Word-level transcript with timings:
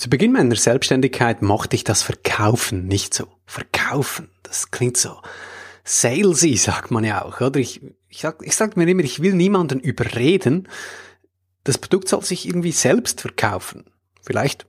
Zu 0.00 0.08
Beginn 0.08 0.32
meiner 0.32 0.56
Selbstständigkeit 0.56 1.42
mochte 1.42 1.76
ich 1.76 1.84
das 1.84 2.00
Verkaufen 2.02 2.86
nicht 2.86 3.12
so. 3.12 3.26
Verkaufen, 3.44 4.30
das 4.42 4.70
klingt 4.70 4.96
so 4.96 5.20
salesy, 5.84 6.56
sagt 6.56 6.90
man 6.90 7.04
ja 7.04 7.22
auch, 7.22 7.38
oder? 7.42 7.60
Ich, 7.60 7.82
ich 8.08 8.20
sag, 8.20 8.40
ich 8.42 8.56
sag 8.56 8.78
mir 8.78 8.88
immer, 8.88 9.04
ich 9.04 9.20
will 9.20 9.34
niemanden 9.34 9.78
überreden. 9.78 10.68
Das 11.64 11.76
Produkt 11.76 12.08
soll 12.08 12.24
sich 12.24 12.48
irgendwie 12.48 12.72
selbst 12.72 13.20
verkaufen. 13.20 13.90
Vielleicht 14.22 14.66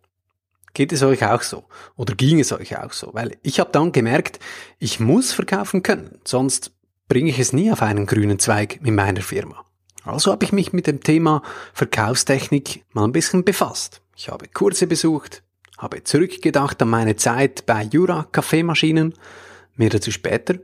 geht 0.73 0.91
es 0.91 1.01
euch 1.01 1.23
auch 1.23 1.43
so 1.43 1.63
oder 1.95 2.13
ging 2.13 2.41
es 2.41 2.51
euch 2.51 2.77
auch 2.77 2.91
so, 2.91 3.13
weil 3.13 3.37
ich 3.41 3.61
habe 3.61 3.71
dann 3.71 3.93
gemerkt, 3.93 4.37
ich 4.79 4.99
muss 4.99 5.31
verkaufen 5.31 5.81
können, 5.81 6.19
sonst 6.25 6.73
bringe 7.07 7.29
ich 7.29 7.39
es 7.39 7.53
nie 7.53 7.71
auf 7.71 7.81
einen 7.81 8.05
grünen 8.05 8.37
Zweig 8.37 8.81
in 8.83 8.95
meiner 8.95 9.21
Firma. 9.21 9.63
Also 10.03 10.33
habe 10.33 10.43
ich 10.43 10.51
mich 10.51 10.73
mit 10.73 10.87
dem 10.87 11.01
Thema 11.01 11.41
Verkaufstechnik 11.73 12.83
mal 12.91 13.05
ein 13.05 13.13
bisschen 13.13 13.45
befasst. 13.45 14.00
Ich 14.15 14.29
habe 14.29 14.47
Kurse 14.47 14.87
besucht, 14.87 15.43
habe 15.77 16.03
zurückgedacht 16.03 16.81
an 16.81 16.89
meine 16.89 17.15
Zeit 17.15 17.65
bei 17.65 17.83
Jura 17.83 18.27
Kaffeemaschinen, 18.31 19.13
mehr 19.75 19.89
dazu 19.89 20.11
später. 20.11 20.55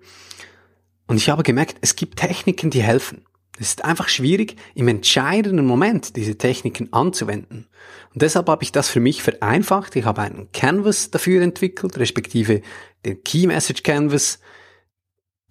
Und 1.08 1.18
ich 1.18 1.30
habe 1.30 1.44
gemerkt, 1.44 1.78
es 1.82 1.96
gibt 1.96 2.20
Techniken, 2.20 2.70
die 2.70 2.84
helfen. 2.84 3.26
Es 3.60 3.70
ist 3.70 3.84
einfach 3.84 4.08
schwierig, 4.08 4.56
im 4.76 4.88
entscheidenden 4.88 5.66
Moment 5.66 6.16
diese 6.16 6.38
Techniken 6.38 6.94
anzuwenden. 6.94 7.68
Und 8.14 8.22
deshalb 8.22 8.48
habe 8.50 8.64
ich 8.64 8.72
das 8.72 8.90
für 8.90 9.00
mich 9.00 9.24
vereinfacht. 9.24 9.96
Ich 9.96 10.06
habe 10.06 10.22
einen 10.22 10.52
Canvas 10.52 11.10
dafür 11.10 11.42
entwickelt, 11.42 11.98
respektive 11.98 12.62
den 13.06 13.24
Key 13.24 13.48
Message 13.48 13.82
Canvas, 13.82 14.40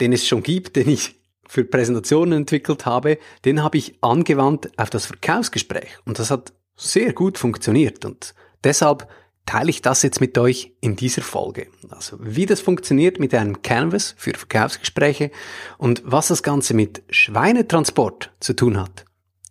den 0.00 0.12
es 0.12 0.26
schon 0.26 0.42
gibt, 0.42 0.76
den 0.76 0.88
ich 0.88 1.16
für 1.48 1.64
Präsentationen 1.64 2.40
entwickelt 2.40 2.86
habe, 2.86 3.18
den 3.44 3.62
habe 3.62 3.78
ich 3.78 3.96
angewandt 4.02 4.70
auf 4.78 4.90
das 4.90 5.06
Verkaufsgespräch. 5.06 5.98
Und 6.04 6.18
das 6.18 6.30
hat 6.30 6.52
sehr 6.76 7.12
gut 7.12 7.38
funktioniert 7.38 8.04
und 8.04 8.34
deshalb 8.64 9.08
teile 9.46 9.70
ich 9.70 9.80
das 9.80 10.02
jetzt 10.02 10.20
mit 10.20 10.36
euch 10.36 10.72
in 10.80 10.96
dieser 10.96 11.22
Folge. 11.22 11.68
Also 11.88 12.18
wie 12.20 12.46
das 12.46 12.60
funktioniert 12.60 13.18
mit 13.20 13.32
einem 13.32 13.62
Canvas 13.62 14.14
für 14.18 14.32
Verkaufsgespräche 14.32 15.30
und 15.78 16.02
was 16.04 16.28
das 16.28 16.42
Ganze 16.42 16.74
mit 16.74 17.02
Schweinetransport 17.08 18.32
zu 18.40 18.54
tun 18.54 18.78
hat. 18.78 19.04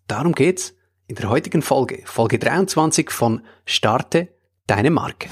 Darum 0.07 0.33
geht's 0.33 0.75
in 1.07 1.15
der 1.15 1.29
heutigen 1.29 1.61
Folge, 1.61 2.01
Folge 2.05 2.39
23 2.39 3.09
von 3.09 3.41
Starte 3.65 4.27
deine 4.67 4.91
Marke. 4.91 5.29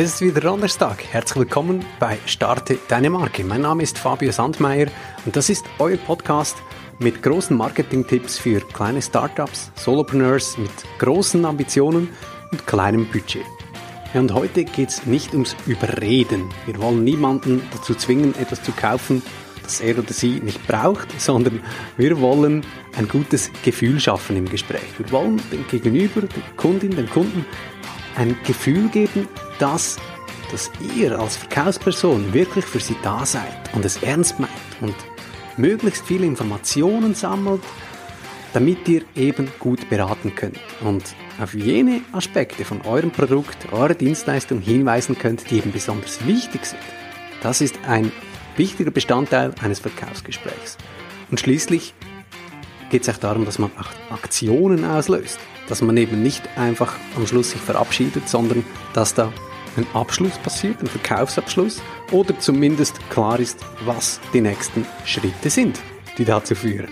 Es 0.00 0.14
ist 0.14 0.20
wieder 0.20 0.40
Donnerstag. 0.42 1.02
Herzlich 1.10 1.40
willkommen 1.40 1.84
bei 1.98 2.18
Starte 2.24 2.78
deine 2.86 3.10
Marke. 3.10 3.42
Mein 3.42 3.62
Name 3.62 3.82
ist 3.82 3.98
Fabio 3.98 4.30
Sandmeier 4.30 4.86
und 5.26 5.34
das 5.34 5.50
ist 5.50 5.64
euer 5.80 5.96
Podcast 5.96 6.56
mit 7.00 7.20
großen 7.20 7.56
Marketing-Tipps 7.56 8.38
für 8.38 8.60
kleine 8.60 9.02
Startups, 9.02 9.72
Solopreneurs 9.74 10.56
mit 10.56 10.70
großen 11.00 11.44
Ambitionen 11.44 12.10
und 12.52 12.64
kleinem 12.64 13.10
Budget. 13.10 13.42
Und 14.14 14.32
heute 14.32 14.62
geht 14.62 14.90
es 14.90 15.04
nicht 15.04 15.32
ums 15.32 15.56
Überreden. 15.66 16.48
Wir 16.66 16.78
wollen 16.78 17.02
niemanden 17.02 17.60
dazu 17.72 17.92
zwingen, 17.92 18.36
etwas 18.36 18.62
zu 18.62 18.70
kaufen, 18.70 19.20
das 19.64 19.80
er 19.80 19.98
oder 19.98 20.12
sie 20.12 20.38
nicht 20.38 20.64
braucht, 20.68 21.08
sondern 21.20 21.60
wir 21.96 22.20
wollen 22.20 22.64
ein 22.96 23.08
gutes 23.08 23.50
Gefühl 23.64 23.98
schaffen 23.98 24.36
im 24.36 24.48
Gespräch. 24.48 24.96
Wir 24.96 25.10
wollen 25.10 25.42
dem 25.50 25.66
Gegenüber, 25.66 26.20
der 26.20 26.42
Kundin, 26.56 26.94
dem 26.94 27.10
Kunden 27.10 27.44
ein 28.18 28.36
Gefühl 28.44 28.88
geben, 28.88 29.28
dass, 29.60 29.96
dass 30.50 30.70
ihr 30.96 31.18
als 31.18 31.36
Verkaufsperson 31.36 32.34
wirklich 32.34 32.64
für 32.64 32.80
sie 32.80 32.96
da 33.02 33.24
seid 33.24 33.72
und 33.74 33.84
es 33.84 34.02
ernst 34.02 34.40
meint 34.40 34.52
und 34.80 34.94
möglichst 35.56 36.04
viele 36.04 36.26
Informationen 36.26 37.14
sammelt, 37.14 37.62
damit 38.52 38.88
ihr 38.88 39.02
eben 39.14 39.48
gut 39.60 39.88
beraten 39.88 40.34
könnt 40.34 40.58
und 40.80 41.04
auf 41.40 41.54
jene 41.54 42.00
Aspekte 42.12 42.64
von 42.64 42.80
eurem 42.82 43.12
Produkt, 43.12 43.72
eurer 43.72 43.94
Dienstleistung 43.94 44.60
hinweisen 44.60 45.16
könnt, 45.16 45.48
die 45.50 45.58
eben 45.58 45.70
besonders 45.70 46.26
wichtig 46.26 46.66
sind. 46.66 46.80
Das 47.40 47.60
ist 47.60 47.78
ein 47.86 48.10
wichtiger 48.56 48.90
Bestandteil 48.90 49.54
eines 49.62 49.78
Verkaufsgesprächs. 49.78 50.76
Und 51.30 51.38
schließlich 51.38 51.94
geht 52.90 53.02
es 53.02 53.08
auch 53.14 53.20
darum, 53.20 53.44
dass 53.44 53.60
man 53.60 53.70
auch 53.78 54.12
Aktionen 54.12 54.84
auslöst 54.84 55.38
dass 55.68 55.82
man 55.82 55.96
eben 55.96 56.22
nicht 56.22 56.48
einfach 56.56 56.94
am 57.16 57.26
Schluss 57.26 57.50
sich 57.50 57.60
verabschiedet, 57.60 58.28
sondern 58.28 58.64
dass 58.94 59.14
da 59.14 59.32
ein 59.76 59.86
Abschluss 59.94 60.38
passiert, 60.38 60.80
ein 60.80 60.86
Verkaufsabschluss 60.86 61.82
oder 62.10 62.38
zumindest 62.38 62.98
klar 63.10 63.38
ist, 63.38 63.58
was 63.84 64.20
die 64.32 64.40
nächsten 64.40 64.86
Schritte 65.04 65.50
sind, 65.50 65.78
die 66.16 66.24
dazu 66.24 66.54
führen. 66.54 66.88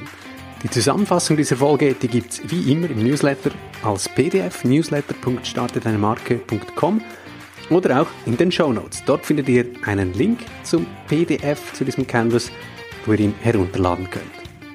Die 0.63 0.71
Zusammenfassung 0.71 1.37
dieser 1.37 1.57
Folge, 1.57 1.95
die 1.95 2.09
gibt's 2.09 2.41
wie 2.47 2.73
immer 2.73 2.89
im 2.91 3.05
Newsletter 3.05 3.51
als 3.83 4.09
PDF, 4.09 4.65
newsletter.starteteinemarke.com 4.65 7.03
oder 7.71 8.03
auch 8.03 8.09
in 8.25 8.37
den 8.37 8.53
Show 8.53 8.73
Notes. 8.73 9.03
Dort 9.05 9.27
findet 9.27 9.49
ihr 9.49 9.67
einen 9.85 10.13
Link 10.15 10.39
zum 10.63 10.87
PDF, 11.09 11.73
zu 11.73 11.85
diesem 11.85 12.07
Canvas, 12.07 12.53
wo 13.05 13.13
ihr 13.13 13.19
ihn 13.21 13.35
herunterladen 13.43 14.09
könnt. 14.11 14.31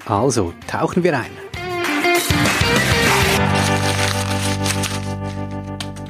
Also, 0.05 0.53
tauchen 0.67 1.03
wir 1.03 1.17
ein. 1.17 1.31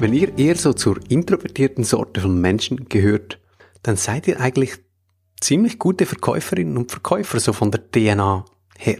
Wenn 0.02 0.14
ihr 0.14 0.36
eher 0.36 0.56
so 0.56 0.72
zur 0.72 0.98
introvertierten 1.10 1.84
Sorte 1.84 2.22
von 2.22 2.40
Menschen 2.40 2.88
gehört, 2.88 3.38
dann 3.84 3.94
seid 3.94 4.26
ihr 4.26 4.40
eigentlich 4.40 4.72
ziemlich 5.40 5.78
gute 5.78 6.06
Verkäuferinnen 6.06 6.76
und 6.76 6.90
Verkäufer, 6.90 7.38
so 7.38 7.52
von 7.52 7.70
der 7.70 7.88
DNA 7.88 8.44
her. 8.76 8.98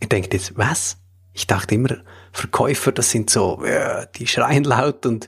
Ihr 0.00 0.08
denkt 0.08 0.32
jetzt, 0.32 0.56
was? 0.56 0.98
Ich 1.32 1.48
dachte 1.48 1.74
immer, 1.74 2.04
Verkäufer, 2.30 2.92
das 2.92 3.10
sind 3.10 3.28
so, 3.28 3.64
ja, 3.66 4.06
die 4.06 4.28
schreien 4.28 4.62
laut 4.62 5.04
und 5.04 5.26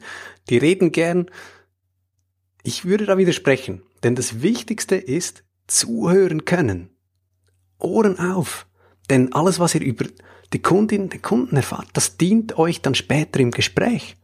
die 0.49 0.59
reden 0.59 0.93
gern. 0.93 1.29
Ich 2.63 2.85
würde 2.85 3.05
da 3.05 3.19
widersprechen, 3.19 3.83
denn 4.05 4.15
das 4.15 4.41
Wichtigste 4.41 4.95
ist 4.95 5.43
zuhören 5.67 6.45
können. 6.45 6.91
Ohren 7.81 8.21
auf. 8.21 8.69
Denn 9.11 9.33
alles, 9.33 9.59
was 9.59 9.75
ihr 9.75 9.83
über 9.83 10.05
die 10.53 10.63
Kundin, 10.63 11.09
den 11.09 11.23
Kunden 11.23 11.57
erfahrt, 11.57 11.89
das 11.95 12.19
dient 12.19 12.57
euch 12.57 12.83
dann 12.83 12.95
später 12.95 13.41
im 13.41 13.51
Gespräch. 13.51 14.17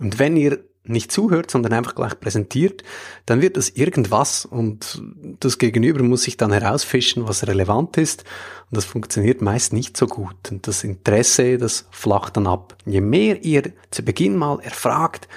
Und 0.00 0.18
wenn 0.18 0.36
ihr 0.36 0.64
nicht 0.84 1.12
zuhört, 1.12 1.50
sondern 1.50 1.72
einfach 1.72 1.94
gleich 1.94 2.18
präsentiert, 2.18 2.82
dann 3.26 3.40
wird 3.40 3.56
das 3.56 3.68
irgendwas 3.70 4.44
und 4.44 5.00
das 5.38 5.58
Gegenüber 5.58 6.02
muss 6.02 6.22
sich 6.22 6.36
dann 6.36 6.52
herausfischen, 6.52 7.28
was 7.28 7.46
relevant 7.46 7.96
ist 7.98 8.24
und 8.70 8.76
das 8.76 8.84
funktioniert 8.84 9.42
meist 9.42 9.72
nicht 9.72 9.96
so 9.96 10.06
gut 10.06 10.50
und 10.50 10.66
das 10.66 10.82
Interesse, 10.82 11.56
das 11.56 11.86
flacht 11.92 12.36
dann 12.36 12.48
ab. 12.48 12.76
Je 12.84 13.00
mehr 13.00 13.44
ihr 13.44 13.72
zu 13.90 14.02
Beginn 14.02 14.36
mal 14.36 14.58
erfragt, 14.60 15.28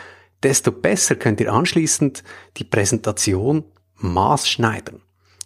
desto 0.41 0.71
besser 0.71 1.15
könnt 1.15 1.39
ihr 1.39 1.53
anschließend 1.53 2.23
die 2.57 2.63
Präsentation 2.63 3.65
maßschneidern. 3.97 5.01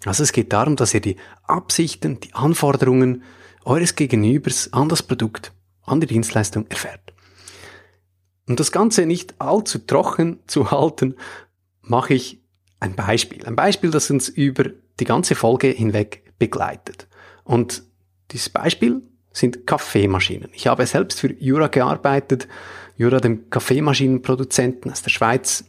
Also 0.05 0.23
es 0.23 0.31
geht 0.31 0.53
darum, 0.53 0.77
dass 0.77 0.93
ihr 0.93 1.01
die 1.01 1.17
Absichten, 1.43 2.21
die 2.21 2.33
Anforderungen 2.33 3.23
eures 3.65 3.95
Gegenübers 3.95 4.71
an 4.71 4.87
das 4.87 5.03
Produkt, 5.03 5.51
an 5.83 5.99
die 5.99 6.07
Dienstleistung 6.07 6.67
erfährt. 6.69 7.13
Um 8.49 8.55
das 8.55 8.71
Ganze 8.71 9.05
nicht 9.05 9.35
allzu 9.39 9.79
trocken 9.79 10.39
zu 10.47 10.71
halten, 10.71 11.15
mache 11.81 12.15
ich 12.15 12.41
ein 12.81 12.95
Beispiel. 12.95 13.45
Ein 13.45 13.55
Beispiel, 13.55 13.91
das 13.91 14.09
uns 14.09 14.27
über 14.27 14.65
die 14.99 15.05
ganze 15.05 15.35
Folge 15.35 15.67
hinweg 15.67 16.23
begleitet. 16.39 17.07
Und 17.43 17.83
dieses 18.31 18.49
Beispiel 18.49 19.01
sind 19.31 19.67
Kaffeemaschinen. 19.67 20.49
Ich 20.53 20.67
habe 20.67 20.85
selbst 20.85 21.19
für 21.19 21.31
Jura 21.33 21.68
gearbeitet. 21.68 22.47
Jura, 22.97 23.19
dem 23.19 23.50
Kaffeemaschinenproduzenten 23.50 24.91
aus 24.91 25.03
der 25.03 25.09
Schweiz, 25.09 25.63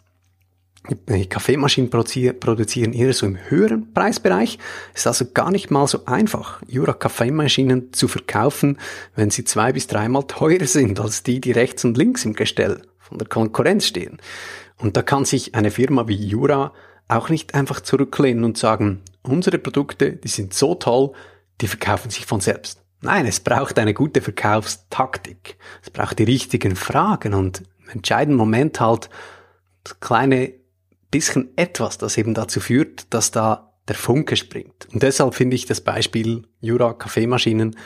Kaffeemaschinen 1.28 1.90
produzieren 1.90 2.92
eher 2.92 3.12
so 3.12 3.26
im 3.26 3.38
höheren 3.48 3.92
Preisbereich. 3.92 4.58
Es 4.94 5.02
ist 5.02 5.06
also 5.06 5.26
gar 5.32 5.50
nicht 5.50 5.70
mal 5.70 5.86
so 5.86 6.06
einfach, 6.06 6.62
Jura 6.66 6.94
Kaffeemaschinen 6.94 7.92
zu 7.92 8.08
verkaufen, 8.08 8.78
wenn 9.14 9.30
sie 9.30 9.44
zwei 9.44 9.72
bis 9.72 9.86
dreimal 9.86 10.24
teurer 10.24 10.66
sind 10.66 10.98
als 10.98 11.22
die, 11.22 11.40
die 11.40 11.52
rechts 11.52 11.84
und 11.84 11.98
links 11.98 12.24
im 12.24 12.32
Gestell 12.32 12.82
von 12.98 13.18
der 13.18 13.28
Konkurrenz 13.28 13.86
stehen. 13.86 14.18
Und 14.78 14.96
da 14.96 15.02
kann 15.02 15.26
sich 15.26 15.54
eine 15.54 15.70
Firma 15.70 16.08
wie 16.08 16.16
Jura 16.16 16.72
auch 17.08 17.28
nicht 17.28 17.54
einfach 17.54 17.80
zurücklehnen 17.80 18.44
und 18.44 18.56
sagen, 18.56 19.02
unsere 19.22 19.58
Produkte, 19.58 20.12
die 20.12 20.28
sind 20.28 20.54
so 20.54 20.74
toll, 20.74 21.12
die 21.60 21.66
verkaufen 21.66 22.10
sich 22.10 22.24
von 22.24 22.40
selbst. 22.40 22.80
Nein, 23.02 23.26
es 23.26 23.40
braucht 23.40 23.78
eine 23.78 23.94
gute 23.94 24.20
Verkaufstaktik. 24.22 25.56
Es 25.82 25.90
braucht 25.90 26.18
die 26.18 26.24
richtigen 26.24 26.76
Fragen 26.76 27.34
und 27.34 27.62
im 27.82 27.90
entscheidenden 27.90 28.36
Moment 28.36 28.80
halt 28.80 29.10
das 29.84 29.98
kleine 30.00 30.59
bisschen 31.10 31.50
etwas, 31.56 31.98
das 31.98 32.16
eben 32.16 32.34
dazu 32.34 32.60
führt, 32.60 33.12
dass 33.12 33.30
da 33.30 33.72
der 33.88 33.96
Funke 33.96 34.36
springt. 34.36 34.88
Und 34.92 35.02
deshalb 35.02 35.34
finde 35.34 35.56
ich 35.56 35.66
das 35.66 35.80
Beispiel 35.80 36.42
Jura 36.60 36.92
Kaffeemaschinen 36.92 37.76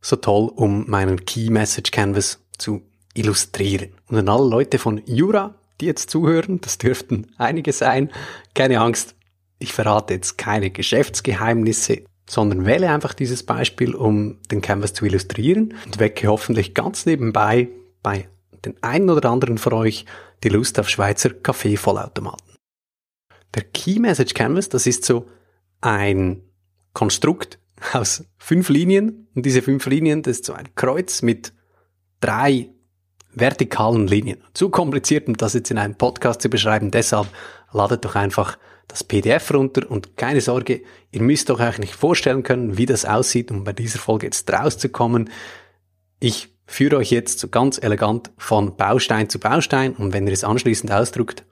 so 0.00 0.16
toll, 0.16 0.50
um 0.54 0.90
meinen 0.90 1.24
Key 1.24 1.50
Message 1.50 1.92
Canvas 1.92 2.40
zu 2.58 2.82
illustrieren. 3.14 3.94
Und 4.08 4.18
an 4.18 4.28
alle 4.28 4.48
Leute 4.48 4.78
von 4.78 5.00
Jura, 5.06 5.54
die 5.80 5.86
jetzt 5.86 6.10
zuhören, 6.10 6.60
das 6.60 6.78
dürften 6.78 7.28
einige 7.38 7.72
sein, 7.72 8.10
keine 8.54 8.80
Angst, 8.80 9.14
ich 9.58 9.72
verrate 9.72 10.14
jetzt 10.14 10.38
keine 10.38 10.70
Geschäftsgeheimnisse, 10.70 12.02
sondern 12.28 12.66
wähle 12.66 12.90
einfach 12.90 13.14
dieses 13.14 13.44
Beispiel, 13.44 13.94
um 13.94 14.40
den 14.50 14.60
Canvas 14.60 14.92
zu 14.92 15.04
illustrieren 15.04 15.74
und 15.84 16.00
wecke 16.00 16.26
hoffentlich 16.26 16.74
ganz 16.74 17.06
nebenbei 17.06 17.68
bei 18.02 18.28
den 18.64 18.74
einen 18.82 19.10
oder 19.10 19.30
anderen 19.30 19.58
von 19.58 19.72
euch 19.74 20.06
die 20.42 20.48
Lust 20.48 20.80
auf 20.80 20.88
Schweizer 20.88 21.30
Kaffee-Vollautomaten. 21.30 22.51
Der 23.54 23.64
Key 23.64 23.98
Message 23.98 24.34
Canvas, 24.34 24.68
das 24.68 24.86
ist 24.86 25.04
so 25.04 25.26
ein 25.80 26.42
Konstrukt 26.92 27.58
aus 27.92 28.24
fünf 28.38 28.68
Linien 28.68 29.28
und 29.34 29.44
diese 29.44 29.62
fünf 29.62 29.86
Linien, 29.86 30.22
das 30.22 30.38
ist 30.38 30.44
so 30.46 30.52
ein 30.52 30.74
Kreuz 30.74 31.22
mit 31.22 31.52
drei 32.20 32.70
vertikalen 33.34 34.06
Linien. 34.06 34.42
Zu 34.54 34.70
kompliziert, 34.70 35.28
um 35.28 35.36
das 35.36 35.54
jetzt 35.54 35.70
in 35.70 35.78
einem 35.78 35.96
Podcast 35.96 36.42
zu 36.42 36.48
beschreiben, 36.48 36.90
deshalb 36.90 37.28
ladet 37.72 38.04
doch 38.04 38.14
einfach 38.14 38.58
das 38.88 39.04
PDF 39.04 39.52
runter 39.54 39.90
und 39.90 40.16
keine 40.16 40.40
Sorge, 40.40 40.82
ihr 41.10 41.22
müsst 41.22 41.48
doch 41.48 41.60
eigentlich 41.60 41.78
nicht 41.78 41.94
vorstellen 41.94 42.42
können, 42.42 42.76
wie 42.76 42.86
das 42.86 43.04
aussieht, 43.04 43.50
um 43.50 43.64
bei 43.64 43.72
dieser 43.72 43.98
Folge 43.98 44.26
jetzt 44.26 44.50
rauszukommen. 44.52 45.30
Ich 46.20 46.54
führe 46.66 46.98
euch 46.98 47.10
jetzt 47.10 47.38
so 47.38 47.48
ganz 47.48 47.78
elegant 47.82 48.30
von 48.36 48.76
Baustein 48.76 49.28
zu 49.28 49.38
Baustein 49.38 49.94
und 49.94 50.12
wenn 50.12 50.26
ihr 50.26 50.32
es 50.32 50.44
anschließend 50.44 50.92
ausdruckt, 50.92 51.44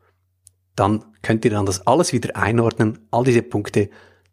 dann 0.81 1.05
könnt 1.23 1.45
ihr 1.45 1.51
dann 1.51 1.67
das 1.67 1.87
alles 1.87 2.13
wieder 2.13 2.37
einordnen, 2.37 3.07
all 3.11 3.25
diese 3.25 3.43
Punkte, 3.43 3.91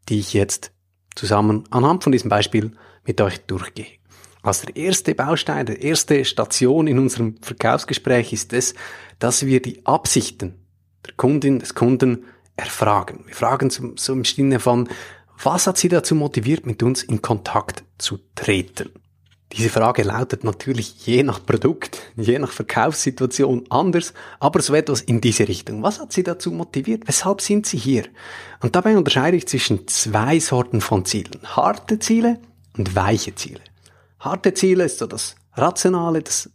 die 0.09 0.19
ich 0.19 0.33
jetzt 0.33 0.71
zusammen 1.15 1.65
anhand 1.71 2.03
von 2.03 2.11
diesem 2.11 2.29
Beispiel 2.29 2.71
mit 3.05 3.19
euch 3.21 3.39
durchgehe. 3.45 3.97
Als 4.43 4.61
der 4.61 4.75
erste 4.75 5.13
Baustein, 5.13 5.65
der 5.65 5.81
erste 5.81 6.23
Station 6.23 6.87
in 6.87 6.99
unserem 6.99 7.35
Verkaufsgespräch 7.41 8.31
ist 8.31 8.53
es, 8.53 8.75
dass 9.19 9.45
wir 9.45 9.61
die 9.61 9.85
Absichten 9.85 10.55
der 11.05 11.15
Kundin, 11.15 11.59
des 11.59 11.75
Kunden 11.75 12.25
erfragen. 12.55 13.25
Wir 13.25 13.35
fragen 13.35 13.69
so 13.69 14.13
im 14.13 14.23
Sinne 14.23 14.59
von, 14.59 14.87
was 15.43 15.67
hat 15.67 15.77
sie 15.77 15.89
dazu 15.89 16.15
motiviert, 16.15 16.65
mit 16.65 16.81
uns 16.81 17.03
in 17.03 17.21
Kontakt 17.21 17.83
zu 17.97 18.19
treten? 18.35 18.89
Diese 19.53 19.69
Frage 19.69 20.03
lautet 20.03 20.43
natürlich 20.43 21.05
je 21.05 21.23
nach 21.23 21.43
Produkt, 21.45 21.99
je 22.17 22.37
nach 22.37 22.51
Verkaufssituation 22.51 23.63
anders, 23.69 24.13
aber 24.39 24.61
so 24.61 24.75
etwas 24.75 25.01
in 25.01 25.21
diese 25.21 25.47
Richtung. 25.47 25.83
Was 25.83 25.99
hat 25.99 26.11
Sie 26.11 26.23
dazu 26.23 26.51
motiviert? 26.51 27.03
Weshalb 27.07 27.39
sind 27.41 27.65
Sie 27.65 27.77
hier? 27.77 28.03
Und 28.61 28.75
dabei 28.75 28.97
unterscheide 28.97 29.37
ich 29.37 29.47
zwischen 29.47 29.87
zwei 29.87 30.39
Sorten 30.39 30.81
von 30.81 31.05
Zielen. 31.05 31.39
Harte 31.43 31.97
Ziele 31.99 32.39
und 32.77 32.93
weiche 32.95 33.35
Ziele. 33.35 33.61
Harte 34.19 34.53
Ziele 34.53 34.83
ist 34.83 34.99
so 34.99 35.07
das 35.07 35.35
rationale, 35.53 36.21
das, 36.21 36.49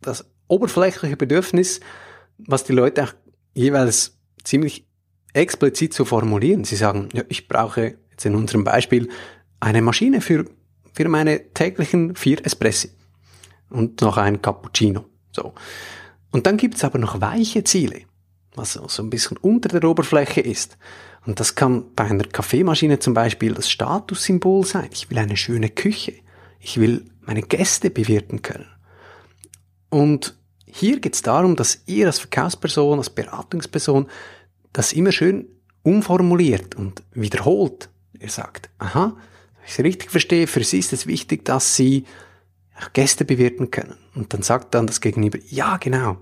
das 0.00 0.24
oberflächliche 0.48 1.16
Bedürfnis, 1.16 1.80
was 2.38 2.64
die 2.64 2.72
Leute 2.72 3.04
auch 3.04 3.12
jeweils 3.54 4.18
ziemlich 4.42 4.86
explizit 5.32 5.94
zu 5.94 6.04
formulieren. 6.04 6.64
Sie 6.64 6.76
sagen, 6.76 7.08
ja, 7.12 7.22
ich 7.28 7.46
brauche 7.46 7.98
jetzt 8.10 8.26
in 8.26 8.34
unserem 8.34 8.64
Beispiel 8.64 9.08
eine 9.60 9.80
Maschine 9.80 10.20
für 10.20 10.46
für 10.96 11.08
meine 11.08 11.52
täglichen 11.52 12.16
vier 12.16 12.44
Espressi 12.44 12.90
und 13.68 14.00
noch 14.00 14.16
ein 14.16 14.40
Cappuccino. 14.40 15.04
So. 15.30 15.52
Und 16.30 16.46
dann 16.46 16.56
gibt's 16.56 16.84
aber 16.84 16.98
noch 16.98 17.20
weiche 17.20 17.64
Ziele, 17.64 18.02
was 18.54 18.72
so 18.72 19.02
ein 19.02 19.10
bisschen 19.10 19.36
unter 19.36 19.78
der 19.78 19.88
Oberfläche 19.88 20.40
ist. 20.40 20.78
Und 21.26 21.38
das 21.38 21.54
kann 21.54 21.94
bei 21.94 22.04
einer 22.04 22.24
Kaffeemaschine 22.24 22.98
zum 22.98 23.12
Beispiel 23.12 23.52
das 23.52 23.70
Statussymbol 23.70 24.64
sein. 24.64 24.88
Ich 24.92 25.10
will 25.10 25.18
eine 25.18 25.36
schöne 25.36 25.68
Küche. 25.68 26.14
Ich 26.60 26.80
will 26.80 27.04
meine 27.20 27.42
Gäste 27.42 27.90
bewirten 27.90 28.40
können. 28.40 28.68
Und 29.90 30.34
hier 30.64 31.00
geht's 31.00 31.20
darum, 31.20 31.56
dass 31.56 31.82
ihr 31.84 32.06
als 32.06 32.20
Verkaufsperson, 32.20 32.98
als 32.98 33.10
Beratungsperson 33.10 34.06
das 34.72 34.94
immer 34.94 35.12
schön 35.12 35.46
umformuliert 35.82 36.74
und 36.74 37.02
wiederholt. 37.12 37.90
Ihr 38.18 38.30
sagt, 38.30 38.70
aha, 38.78 39.16
ich 39.66 39.72
es 39.72 39.84
richtig 39.84 40.10
verstehe, 40.10 40.46
für 40.46 40.62
sie 40.64 40.78
ist 40.78 40.92
es 40.92 41.06
wichtig, 41.06 41.44
dass 41.44 41.76
sie 41.76 42.04
Gäste 42.92 43.24
bewirten 43.24 43.70
können. 43.70 43.96
Und 44.14 44.32
dann 44.32 44.42
sagt 44.42 44.74
dann 44.74 44.86
das 44.86 45.00
Gegenüber, 45.00 45.38
ja, 45.48 45.76
genau. 45.76 46.18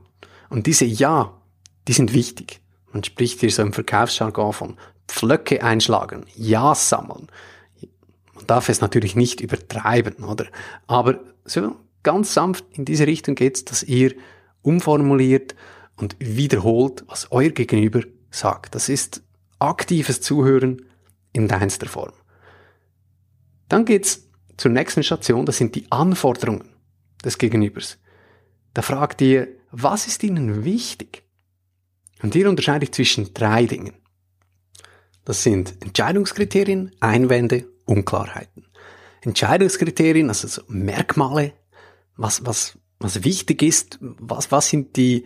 Und 0.48 0.66
diese 0.66 0.84
Ja, 0.84 1.40
die 1.88 1.92
sind 1.92 2.14
wichtig. 2.14 2.60
Man 2.92 3.04
spricht 3.04 3.40
hier 3.40 3.50
so 3.50 3.62
im 3.62 3.72
Verkaufsjargon 3.72 4.52
von 4.52 4.76
Pflöcke 5.08 5.62
einschlagen, 5.62 6.24
Ja 6.34 6.74
sammeln. 6.74 7.26
Man 8.34 8.46
darf 8.46 8.68
es 8.68 8.80
natürlich 8.80 9.16
nicht 9.16 9.40
übertreiben, 9.40 10.24
oder? 10.24 10.46
Aber 10.86 11.20
so 11.44 11.76
ganz 12.02 12.34
sanft 12.34 12.64
in 12.72 12.84
diese 12.84 13.06
Richtung 13.06 13.34
geht's, 13.34 13.64
dass 13.64 13.82
ihr 13.82 14.14
umformuliert 14.62 15.54
und 15.96 16.16
wiederholt, 16.18 17.04
was 17.08 17.30
euer 17.30 17.50
Gegenüber 17.50 18.00
sagt. 18.30 18.74
Das 18.74 18.88
ist 18.88 19.22
aktives 19.58 20.20
Zuhören 20.20 20.82
in 21.32 21.50
reinster 21.50 21.86
Form. 21.86 22.12
Dann 23.74 23.86
geht's 23.86 24.28
zur 24.56 24.70
nächsten 24.70 25.02
Station, 25.02 25.46
das 25.46 25.56
sind 25.56 25.74
die 25.74 25.90
Anforderungen 25.90 26.68
des 27.24 27.38
Gegenübers. 27.38 27.98
Da 28.72 28.82
fragt 28.82 29.20
ihr, 29.20 29.48
was 29.72 30.06
ist 30.06 30.22
Ihnen 30.22 30.64
wichtig? 30.64 31.24
Und 32.22 32.34
hier 32.34 32.48
unterscheide 32.48 32.84
ich 32.84 32.92
zwischen 32.92 33.34
drei 33.34 33.66
Dingen. 33.66 33.94
Das 35.24 35.42
sind 35.42 35.74
Entscheidungskriterien, 35.82 36.92
Einwände, 37.00 37.66
Unklarheiten. 37.84 38.64
Entscheidungskriterien, 39.22 40.28
also 40.28 40.46
so 40.46 40.62
Merkmale, 40.68 41.54
was, 42.16 42.46
was, 42.46 42.78
was 43.00 43.24
wichtig 43.24 43.60
ist, 43.60 43.98
was, 44.00 44.52
was 44.52 44.68
sind 44.68 44.94
die 44.94 45.24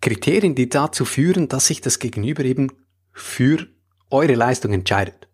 Kriterien, 0.00 0.54
die 0.54 0.68
dazu 0.68 1.04
führen, 1.04 1.48
dass 1.48 1.66
sich 1.66 1.80
das 1.80 1.98
Gegenüber 1.98 2.44
eben 2.44 2.70
für 3.12 3.66
eure 4.08 4.36
Leistung 4.36 4.72
entscheidet. 4.72 5.26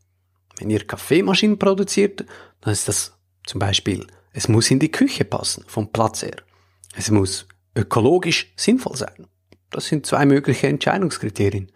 Wenn 0.59 0.71
ihr 0.71 0.87
Kaffeemaschinen 0.87 1.59
produziert, 1.59 2.25
dann 2.61 2.73
ist 2.73 2.89
das 2.89 3.17
zum 3.47 3.61
Beispiel, 3.61 4.07
es 4.33 4.49
muss 4.49 4.71
in 4.71 4.79
die 4.79 4.91
Küche 4.91 5.25
passen, 5.25 5.65
vom 5.67 5.91
Platz 5.93 6.23
her. 6.23 6.37
Es 6.95 7.11
muss 7.11 7.47
ökologisch 7.75 8.53
sinnvoll 8.57 8.97
sein. 8.97 9.27
Das 9.71 9.87
sind 9.87 10.07
zwei 10.07 10.27
mögliche 10.27 10.67
Entscheidungskriterien. 10.67 11.71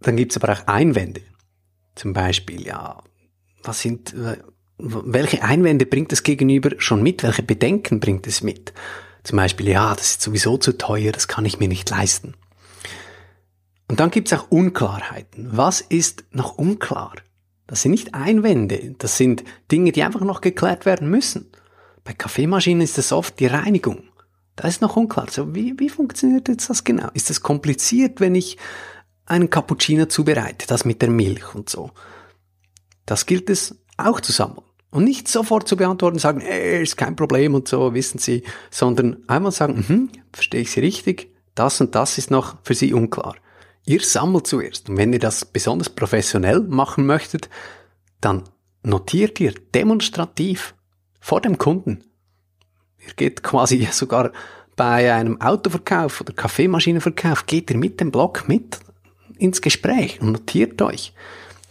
Dann 0.00 0.16
gibt's 0.16 0.36
aber 0.36 0.52
auch 0.52 0.66
Einwände. 0.66 1.22
Zum 1.94 2.12
Beispiel, 2.12 2.66
ja, 2.66 3.02
was 3.62 3.80
sind, 3.80 4.14
welche 4.78 5.42
Einwände 5.42 5.86
bringt 5.86 6.12
das 6.12 6.22
Gegenüber 6.22 6.70
schon 6.78 7.02
mit? 7.02 7.22
Welche 7.22 7.42
Bedenken 7.42 8.00
bringt 8.00 8.26
es 8.26 8.42
mit? 8.42 8.74
Zum 9.22 9.36
Beispiel, 9.36 9.68
ja, 9.68 9.94
das 9.94 10.10
ist 10.10 10.22
sowieso 10.22 10.58
zu 10.58 10.76
teuer, 10.76 11.12
das 11.12 11.28
kann 11.28 11.46
ich 11.46 11.58
mir 11.58 11.68
nicht 11.68 11.88
leisten. 11.88 12.34
Und 13.88 14.00
dann 14.00 14.10
gibt 14.10 14.30
es 14.30 14.38
auch 14.38 14.50
Unklarheiten. 14.50 15.48
Was 15.52 15.80
ist 15.80 16.24
noch 16.30 16.56
unklar? 16.56 17.14
Das 17.66 17.82
sind 17.82 17.92
nicht 17.92 18.14
Einwände, 18.14 18.94
das 18.98 19.16
sind 19.16 19.42
Dinge, 19.72 19.92
die 19.92 20.02
einfach 20.02 20.20
noch 20.20 20.40
geklärt 20.40 20.84
werden 20.84 21.08
müssen. 21.08 21.50
Bei 22.04 22.12
Kaffeemaschinen 22.12 22.82
ist 22.82 22.98
es 22.98 23.12
oft 23.12 23.40
die 23.40 23.46
Reinigung. 23.46 24.04
Da 24.56 24.68
ist 24.68 24.82
noch 24.82 24.96
unklar. 24.96 25.28
So, 25.30 25.54
wie, 25.54 25.74
wie 25.78 25.88
funktioniert 25.88 26.48
jetzt 26.48 26.68
das 26.68 26.84
genau? 26.84 27.08
Ist 27.14 27.30
es 27.30 27.40
kompliziert, 27.40 28.20
wenn 28.20 28.34
ich 28.34 28.58
einen 29.26 29.48
Cappuccino 29.48 30.06
zubereite, 30.06 30.66
das 30.66 30.84
mit 30.84 31.00
der 31.00 31.10
Milch 31.10 31.54
und 31.54 31.70
so? 31.70 31.90
Das 33.06 33.26
gilt 33.26 33.48
es 33.48 33.76
auch 33.96 34.20
zu 34.20 34.32
sammeln. 34.32 34.66
Und 34.90 35.04
nicht 35.04 35.26
sofort 35.26 35.66
zu 35.66 35.76
beantworten, 35.76 36.18
sagen, 36.18 36.40
ey, 36.40 36.82
ist 36.82 36.96
kein 36.96 37.16
Problem 37.16 37.54
und 37.54 37.66
so, 37.66 37.94
wissen 37.94 38.18
Sie, 38.18 38.44
sondern 38.70 39.24
einmal 39.26 39.50
sagen, 39.50 39.84
hm, 39.88 40.10
verstehe 40.32 40.60
ich 40.60 40.70
Sie 40.70 40.80
richtig, 40.80 41.34
das 41.56 41.80
und 41.80 41.96
das 41.96 42.16
ist 42.16 42.30
noch 42.30 42.58
für 42.62 42.74
Sie 42.74 42.94
unklar. 42.94 43.34
Ihr 43.86 44.00
sammelt 44.00 44.46
zuerst. 44.46 44.88
Und 44.88 44.96
wenn 44.96 45.12
ihr 45.12 45.18
das 45.18 45.44
besonders 45.44 45.90
professionell 45.90 46.60
machen 46.60 47.06
möchtet, 47.06 47.48
dann 48.20 48.44
notiert 48.82 49.40
ihr 49.40 49.54
demonstrativ 49.74 50.74
vor 51.20 51.40
dem 51.40 51.58
Kunden. 51.58 52.04
Ihr 53.06 53.14
geht 53.14 53.42
quasi 53.42 53.88
sogar 53.92 54.32
bei 54.76 55.12
einem 55.12 55.40
Autoverkauf 55.40 56.20
oder 56.20 56.32
Kaffeemaschinenverkauf, 56.32 57.46
geht 57.46 57.70
ihr 57.70 57.76
mit 57.76 58.00
dem 58.00 58.10
Block 58.10 58.48
mit 58.48 58.78
ins 59.38 59.60
Gespräch 59.60 60.20
und 60.20 60.32
notiert 60.32 60.80
euch. 60.82 61.12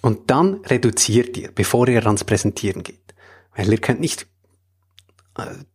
Und 0.02 0.30
dann 0.30 0.56
reduziert 0.66 1.38
ihr, 1.38 1.50
bevor 1.54 1.88
ihr 1.88 2.06
ans 2.06 2.24
Präsentieren 2.24 2.84
geht. 2.84 3.14
Weil 3.56 3.72
ihr 3.72 3.78
könnt 3.80 4.00
nicht 4.00 4.28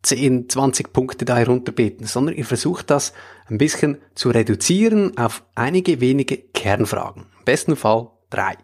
10, 0.03 0.49
20 0.49 0.93
Punkte 0.93 1.25
da 1.25 1.37
herunterbeten, 1.37 2.07
sondern 2.07 2.37
ihr 2.37 2.45
versucht 2.45 2.91
das 2.91 3.13
ein 3.47 3.59
bisschen 3.59 3.99
zu 4.15 4.31
reduzieren 4.31 5.17
auf 5.17 5.43
einige 5.55 6.01
wenige 6.01 6.37
Kernfragen. 6.37 7.27
Im 7.39 7.45
besten 7.45 7.77
Fall 7.77 8.11
drei. 8.31 8.57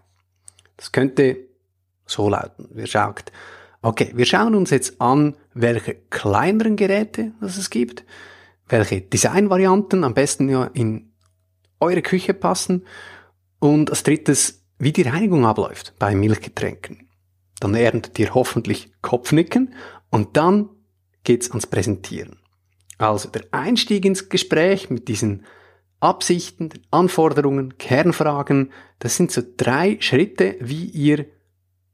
Das 0.77 0.93
könnte 0.93 1.39
so 2.07 2.29
lauten. 2.29 2.69
Wir 2.73 2.87
schauen, 2.87 3.15
okay, 3.83 4.13
wir 4.15 4.27
schauen 4.27 4.55
uns 4.55 4.71
jetzt 4.71 5.01
an, 5.01 5.37
welche 5.53 5.95
kleineren 6.11 6.77
Geräte 6.77 7.33
es 7.41 7.71
gibt, 7.71 8.05
welche 8.69 9.01
Designvarianten 9.01 10.05
am 10.05 10.15
besten 10.15 10.49
ja 10.49 10.65
in 10.65 11.13
eure 11.81 12.03
Küche 12.03 12.35
passen 12.35 12.87
und 13.59 13.91
als 13.91 14.03
drittes, 14.03 14.65
wie 14.79 14.93
die 14.93 15.03
Reinigung 15.03 15.45
abläuft 15.45 15.95
bei 15.99 16.15
Milchgetränken. 16.15 17.09
dann 17.61 17.75
erntet 17.75 18.19
ihr 18.19 18.35
hoffentlich 18.35 18.93
Kopfnicken 19.01 19.75
und 20.11 20.37
dann 20.37 20.69
geht's 21.25 21.51
ans 21.51 21.67
Präsentieren. 21.67 22.39
Also 22.99 23.29
der 23.29 23.43
Einstieg 23.51 24.05
ins 24.05 24.29
Gespräch 24.29 24.91
mit 24.91 25.09
diesen 25.09 25.45
Absichten, 26.01 26.69
Anforderungen, 26.91 27.79
Kernfragen, 27.79 28.73
das 28.99 29.17
sind 29.17 29.33
so 29.33 29.43
drei 29.57 29.97
Schritte, 30.01 30.57
wie 30.61 30.85
ihr 30.85 31.27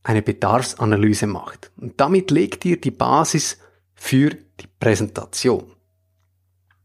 eine 0.03 0.23
Bedarfsanalyse 0.23 1.27
macht. 1.27 1.71
Und 1.77 2.01
damit 2.01 2.31
legt 2.31 2.65
ihr 2.65 2.81
die 2.81 2.91
Basis 2.91 3.59
für 3.95 4.31
die 4.31 4.67
Präsentation. 4.79 5.73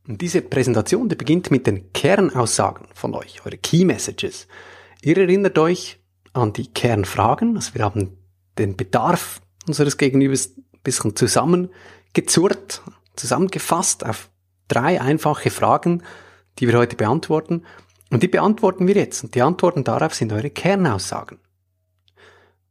Und 0.08 0.22
diese 0.22 0.42
Präsentation, 0.42 1.10
die 1.10 1.16
beginnt 1.16 1.50
mit 1.50 1.66
den 1.66 1.92
Kernaussagen 1.94 2.88
von 2.94 3.16
euch, 3.16 3.44
eure 3.46 3.58
Key 3.58 3.86
Messages. 3.86 4.48
Ihr 5.02 5.18
erinnert 5.18 5.58
euch 5.58 6.00
an 6.34 6.54
die 6.54 6.68
Kernfragen, 6.68 7.56
also 7.56 7.74
wir 7.74 7.84
haben 7.84 8.18
den 8.58 8.76
Bedarf 8.76 9.42
unseres 9.68 9.98
Gegenübers 9.98 10.52
ein 10.58 10.80
bisschen 10.84 11.16
zusammengezurrt, 12.24 12.82
zusammengefasst 13.16 14.06
auf 14.06 14.30
drei 14.68 15.02
einfache 15.02 15.50
Fragen, 15.50 16.04
die 16.60 16.68
wir 16.68 16.78
heute 16.78 16.96
beantworten. 16.96 17.64
Und 18.12 18.24
die 18.24 18.28
beantworten 18.28 18.88
wir 18.88 18.96
jetzt. 18.96 19.24
Und 19.24 19.36
die 19.36 19.42
Antworten 19.42 19.84
darauf 19.84 20.14
sind 20.14 20.32
eure 20.32 20.50
Kernaussagen. 20.50 21.40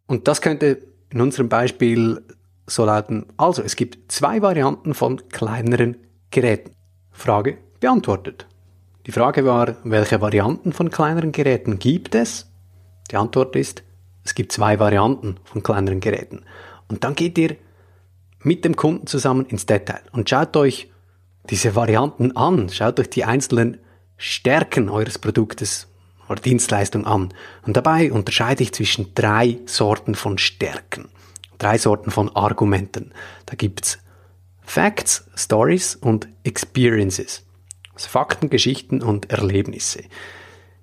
Und 0.07 0.29
das 0.29 0.41
könnte 0.41 0.87
in 1.11 1.21
unserem 1.21 1.49
Beispiel 1.49 2.23
so 2.67 2.85
lauten, 2.85 3.27
also 3.37 3.63
es 3.63 3.77
gibt 3.77 4.11
zwei 4.11 4.41
Varianten 4.41 4.95
von 4.95 5.29
kleineren 5.29 5.99
Geräten. 6.31 6.73
Frage 7.11 7.59
beantwortet. 7.81 8.47
Die 9.07 9.13
Frage 9.13 9.45
war, 9.45 9.77
welche 9.85 10.21
Varianten 10.21 10.73
von 10.73 10.91
kleineren 10.91 11.33
Geräten 11.33 11.79
gibt 11.79 12.15
es? 12.15 12.51
Die 13.11 13.17
Antwort 13.17 13.55
ist, 13.55 13.83
es 14.25 14.35
gibt 14.35 14.53
zwei 14.53 14.79
Varianten 14.79 15.37
von 15.45 15.63
kleineren 15.63 16.01
Geräten. 16.01 16.45
Und 16.89 17.05
dann 17.05 17.15
geht 17.15 17.37
ihr 17.37 17.57
mit 18.45 18.65
dem 18.65 18.77
Kunden 18.77 19.07
zusammen 19.07 19.47
ins 19.47 19.67
Detail 19.67 20.03
und 20.13 20.29
schaut 20.31 20.57
euch 20.57 20.91
diese 21.51 21.75
Varianten 21.75 22.37
an, 22.37 22.69
schaut 22.69 23.01
euch 23.01 23.11
die 23.11 23.25
einzelnen 23.25 23.79
Stärken 24.17 24.89
eures 24.89 25.19
Produktes 25.19 25.89
oder 26.29 26.41
Dienstleistung 26.41 27.07
an. 27.07 27.35
Und 27.67 27.77
dabei 27.77 28.13
unterscheide 28.13 28.63
ich 28.63 28.73
zwischen 28.73 29.15
drei 29.15 29.59
Sorten 29.67 30.15
von 30.15 30.39
Stärken, 30.39 31.09
drei 31.59 31.79
Sorten 31.79 32.11
von 32.11 32.35
Argumenten. 32.35 33.13
Da 33.47 33.57
gibt's 33.57 33.99
Facts, 34.63 35.25
Stories 35.37 35.97
und 35.97 36.29
Experiences. 36.45 37.45
Also 37.93 38.09
Fakten, 38.09 38.49
Geschichten 38.49 39.03
und 39.03 39.31
Erlebnisse. 39.31 40.05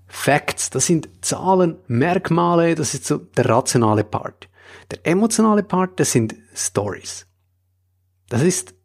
Facts, 0.07 0.69
das 0.69 0.85
sind 0.85 1.09
Zahlen, 1.21 1.77
Merkmale, 1.87 2.75
das 2.75 2.93
ist 2.93 3.05
so 3.05 3.17
der 3.17 3.49
rationale 3.49 4.03
Part. 4.03 4.49
Der 4.91 4.99
emotionale 5.05 5.63
Part, 5.63 5.99
das 5.99 6.11
sind 6.11 6.35
Stories. 6.53 7.25
Das 8.31 8.43
ist 8.43 8.75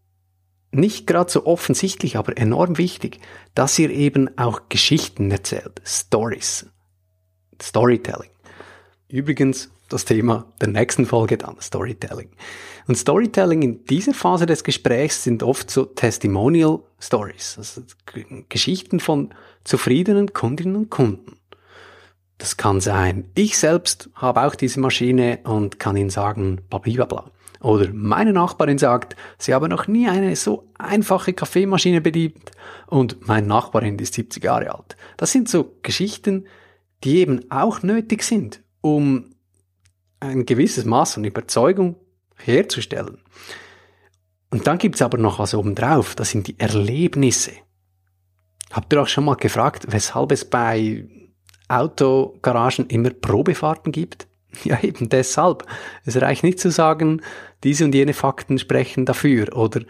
nicht 0.72 1.06
gerade 1.06 1.30
so 1.30 1.46
offensichtlich, 1.46 2.16
aber 2.16 2.36
enorm 2.36 2.78
wichtig, 2.78 3.20
dass 3.54 3.78
ihr 3.78 3.90
eben 3.90 4.36
auch 4.36 4.62
Geschichten 4.68 5.30
erzählt, 5.30 5.80
Stories, 5.84 6.66
Storytelling. 7.62 8.30
Übrigens 9.08 9.70
das 9.88 10.04
Thema 10.04 10.52
der 10.60 10.66
nächsten 10.66 11.06
Folge 11.06 11.38
dann, 11.38 11.60
Storytelling. 11.60 12.30
Und 12.88 12.96
Storytelling 12.96 13.62
in 13.62 13.84
dieser 13.84 14.14
Phase 14.14 14.46
des 14.46 14.64
Gesprächs 14.64 15.22
sind 15.22 15.44
oft 15.44 15.70
so 15.70 15.84
Testimonial 15.84 16.80
Stories, 16.98 17.54
also 17.56 17.82
Geschichten 18.48 18.98
von 18.98 19.32
zufriedenen 19.62 20.32
Kundinnen 20.32 20.74
und 20.74 20.90
Kunden. 20.90 21.36
Das 22.38 22.56
kann 22.56 22.80
sein, 22.80 23.30
ich 23.36 23.56
selbst 23.56 24.10
habe 24.16 24.42
auch 24.42 24.56
diese 24.56 24.80
Maschine 24.80 25.38
und 25.44 25.78
kann 25.78 25.96
Ihnen 25.96 26.10
sagen, 26.10 26.62
blablabla. 26.68 27.30
Oder 27.66 27.92
meine 27.92 28.32
Nachbarin 28.32 28.78
sagt, 28.78 29.16
sie 29.38 29.52
habe 29.52 29.68
noch 29.68 29.88
nie 29.88 30.06
eine 30.06 30.36
so 30.36 30.70
einfache 30.78 31.32
Kaffeemaschine 31.32 32.00
bedient 32.00 32.52
und 32.86 33.26
mein 33.26 33.48
Nachbarin 33.48 33.98
ist 33.98 34.14
70 34.14 34.44
Jahre 34.44 34.72
alt. 34.72 34.96
Das 35.16 35.32
sind 35.32 35.48
so 35.48 35.74
Geschichten, 35.82 36.46
die 37.02 37.16
eben 37.16 37.50
auch 37.50 37.82
nötig 37.82 38.22
sind, 38.22 38.62
um 38.82 39.34
ein 40.20 40.46
gewisses 40.46 40.84
Maß 40.84 41.16
an 41.16 41.24
Überzeugung 41.24 41.96
herzustellen. 42.36 43.18
Und 44.50 44.68
dann 44.68 44.78
gibt's 44.78 45.02
aber 45.02 45.18
noch 45.18 45.40
was 45.40 45.52
obendrauf, 45.52 46.14
das 46.14 46.30
sind 46.30 46.46
die 46.46 46.60
Erlebnisse. 46.60 47.50
Habt 48.70 48.92
ihr 48.92 49.02
auch 49.02 49.08
schon 49.08 49.24
mal 49.24 49.34
gefragt, 49.34 49.86
weshalb 49.88 50.30
es 50.30 50.44
bei 50.44 51.08
Autogaragen 51.66 52.86
immer 52.86 53.10
Probefahrten 53.10 53.90
gibt? 53.90 54.25
Ja, 54.64 54.82
eben 54.82 55.08
deshalb. 55.08 55.66
Es 56.04 56.20
reicht 56.20 56.42
nicht 56.42 56.58
zu 56.58 56.70
sagen, 56.70 57.20
diese 57.64 57.84
und 57.84 57.94
jene 57.94 58.14
Fakten 58.14 58.58
sprechen 58.58 59.04
dafür 59.04 59.56
oder 59.56 59.82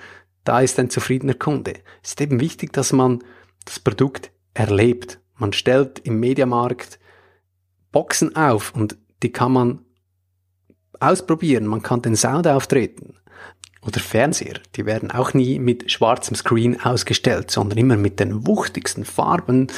da 0.45 0.61
ist 0.61 0.79
ein 0.79 0.91
zufriedener 0.91 1.35
Kunde. 1.35 1.75
Es 2.03 2.11
ist 2.11 2.21
eben 2.21 2.41
wichtig, 2.41 2.73
dass 2.73 2.93
man 2.93 3.23
das 3.65 3.81
Produkt 3.81 4.31
erlebt. 4.55 5.21
Man 5.37 5.53
stellt 5.53 5.99
im 6.01 6.21
Mediamarkt 6.21 6.99
Boxen 7.93 8.37
auf 8.37 8.75
und 8.75 8.97
die 9.23 9.33
kann 9.33 9.53
man 9.53 9.85
ausprobieren. 11.01 11.67
Man 11.67 11.83
kann 11.83 12.03
den 12.03 12.17
Sound 12.17 12.47
auftreten. 12.47 13.17
Oder 13.87 14.01
Fernseher, 14.01 14.59
die 14.75 14.85
werden 14.85 15.13
auch 15.13 15.33
nie 15.33 15.61
mit 15.61 15.93
schwarzem 15.93 16.35
Screen 16.35 16.81
ausgestellt, 16.81 17.53
sondern 17.53 17.79
immer 17.79 17.97
mit 17.97 18.19
den 18.19 18.47
wuchtigsten 18.47 19.05
Farben, 19.05 19.69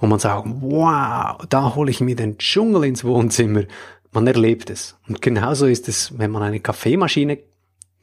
wo 0.00 0.06
man 0.06 0.18
sagt, 0.18 0.46
wow, 0.46 1.36
da 1.48 1.74
hole 1.74 1.90
ich 1.90 2.00
mir 2.00 2.16
den 2.16 2.38
Dschungel 2.38 2.84
ins 2.84 3.04
Wohnzimmer. 3.04 3.64
Man 4.12 4.26
erlebt 4.26 4.70
es. 4.70 4.96
Und 5.08 5.22
genauso 5.22 5.66
ist 5.66 5.88
es, 5.88 6.18
wenn 6.18 6.30
man 6.30 6.42
eine 6.42 6.60
Kaffeemaschine 6.60 7.38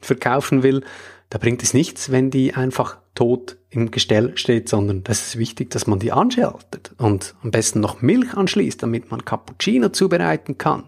verkaufen 0.00 0.62
will, 0.62 0.82
da 1.30 1.38
bringt 1.38 1.62
es 1.62 1.74
nichts, 1.74 2.10
wenn 2.10 2.30
die 2.30 2.54
einfach 2.54 2.98
tot 3.14 3.58
im 3.68 3.90
Gestell 3.90 4.36
steht, 4.38 4.68
sondern 4.68 5.04
das 5.04 5.26
ist 5.26 5.38
wichtig, 5.38 5.70
dass 5.70 5.86
man 5.86 5.98
die 5.98 6.12
anschaltet 6.12 6.92
und 6.96 7.34
am 7.42 7.50
besten 7.50 7.80
noch 7.80 8.00
Milch 8.00 8.34
anschließt, 8.34 8.82
damit 8.82 9.10
man 9.10 9.24
Cappuccino 9.24 9.90
zubereiten 9.90 10.56
kann 10.56 10.84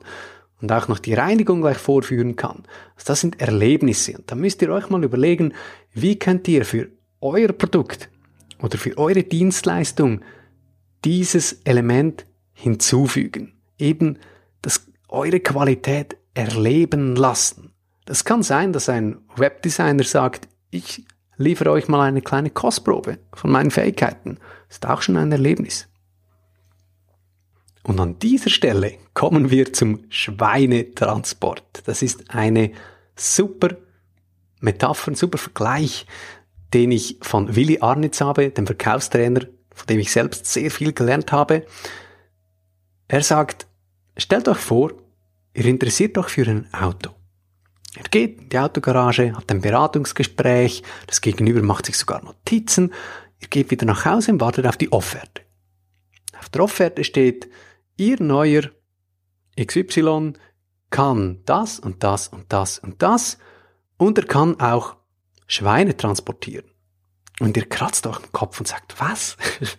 und 0.63 0.73
auch 0.73 0.89
noch 0.89 0.99
die 0.99 1.15
Reinigung 1.15 1.61
gleich 1.61 1.77
vorführen 1.77 2.37
kann. 2.37 2.63
Also 2.95 3.07
das 3.07 3.21
sind 3.21 3.41
Erlebnisse. 3.41 4.17
Und 4.17 4.31
da 4.31 4.35
müsst 4.35 4.63
ihr 4.63 4.71
euch 4.71 4.89
mal 4.89 5.05
überlegen, 5.05 5.53
wie 5.93 6.19
könnt 6.19 6.49
ihr 6.49 6.65
für 6.65 6.89
euer 7.21 7.49
Produkt 7.53 8.09
oder 8.63 8.79
für 8.79 8.97
eure 8.99 9.23
Dienstleistung 9.23 10.21
dieses 11.05 11.61
Element 11.65 12.27
hinzufügen. 12.53 13.55
Eben 13.79 14.19
das, 14.63 14.87
eure 15.11 15.41
Qualität 15.41 16.17
erleben 16.35 17.17
lassen. 17.17 17.73
Das 18.07 18.25
kann 18.25 18.43
sein, 18.43 18.73
dass 18.73 18.89
ein 18.89 19.19
Webdesigner 19.37 20.05
sagt, 20.05 20.49
ich 20.71 21.05
liefere 21.37 21.71
euch 21.71 21.89
mal 21.89 22.07
eine 22.07 22.23
kleine 22.23 22.51
Kostprobe 22.51 23.19
von 23.33 23.51
meinen 23.51 23.71
Fähigkeiten. 23.71 24.39
Das 24.69 24.77
ist 24.77 24.87
auch 24.87 25.03
schon 25.03 25.17
ein 25.17 25.33
Erlebnis. 25.33 25.89
Und 27.83 27.99
an 27.99 28.19
dieser 28.19 28.51
Stelle 28.51 28.95
kommen 29.15 29.51
wir 29.51 29.73
zum 29.73 30.05
Schweinetransport. 30.11 31.83
Das 31.87 32.03
ist 32.03 32.31
eine 32.31 32.73
super 33.17 33.77
Metapher, 34.61 35.13
ein 35.13 35.15
super 35.15 35.39
Vergleich, 35.39 36.07
den 36.75 36.93
ich 36.93 37.19
von 37.23 37.57
Willi 37.57 37.79
Arnitz 37.81 38.21
habe, 38.21 38.51
dem 38.51 38.67
Verkaufstrainer, 38.67 39.47
von 39.75 39.87
dem 39.89 39.99
ich 39.99 40.13
selbst 40.13 40.47
sehr 40.47 40.71
viel 40.71 40.93
gelernt 40.93 41.33
habe. 41.33 41.65
Er 43.09 43.23
sagt, 43.23 43.67
stellt 44.17 44.49
euch 44.49 44.59
vor, 44.59 44.93
ihr 45.55 45.65
interessiert 45.65 46.17
euch 46.19 46.29
für 46.29 46.47
ein 46.47 46.73
Auto. 46.73 47.11
Er 47.97 48.05
geht 48.05 48.41
in 48.41 48.49
die 48.49 48.59
Autogarage, 48.59 49.37
hat 49.37 49.51
ein 49.51 49.61
Beratungsgespräch, 49.61 50.83
das 51.07 51.21
Gegenüber 51.21 51.63
macht 51.63 51.87
sich 51.87 51.97
sogar 51.97 52.23
Notizen, 52.23 52.93
ihr 53.41 53.49
geht 53.49 53.71
wieder 53.71 53.87
nach 53.87 54.05
Hause 54.05 54.33
und 54.33 54.41
wartet 54.41 54.67
auf 54.67 54.77
die 54.77 54.93
Offerte. 54.93 55.43
Auf 56.39 56.49
der 56.49 56.63
Offerte 56.63 57.05
steht, 57.05 57.49
Ihr 58.01 58.17
neuer 58.19 58.63
XY 59.63 60.33
kann 60.89 61.43
das 61.45 61.79
und 61.79 62.03
das 62.03 62.29
und 62.29 62.51
das 62.51 62.79
und 62.79 63.03
das 63.03 63.37
und 63.99 64.17
er 64.17 64.25
kann 64.25 64.59
auch 64.59 64.97
Schweine 65.47 65.95
transportieren. 65.95 66.65
Und 67.41 67.59
ihr 67.59 67.69
kratzt 67.69 68.07
euch 68.07 68.19
im 68.21 68.33
Kopf 68.33 68.59
und 68.59 68.67
sagt, 68.67 68.99
was? 68.99 69.37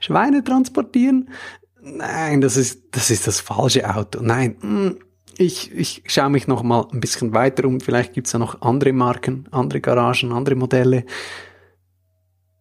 Schweine 0.00 0.42
transportieren? 0.42 1.30
Nein, 1.82 2.40
das 2.40 2.56
ist, 2.56 2.82
das 2.92 3.10
ist 3.10 3.26
das 3.26 3.40
falsche 3.40 3.94
Auto. 3.94 4.20
Nein, 4.22 4.56
hm, 4.60 4.98
ich, 5.36 5.72
ich 5.72 6.02
schaue 6.06 6.30
mich 6.30 6.46
noch 6.46 6.62
mal 6.62 6.86
ein 6.92 7.00
bisschen 7.00 7.32
weiter 7.32 7.64
um. 7.66 7.80
Vielleicht 7.80 8.12
gibt's 8.12 8.32
da 8.32 8.38
noch 8.38 8.60
andere 8.60 8.92
Marken, 8.92 9.46
andere 9.50 9.80
Garagen, 9.80 10.32
andere 10.32 10.54
Modelle. 10.54 11.04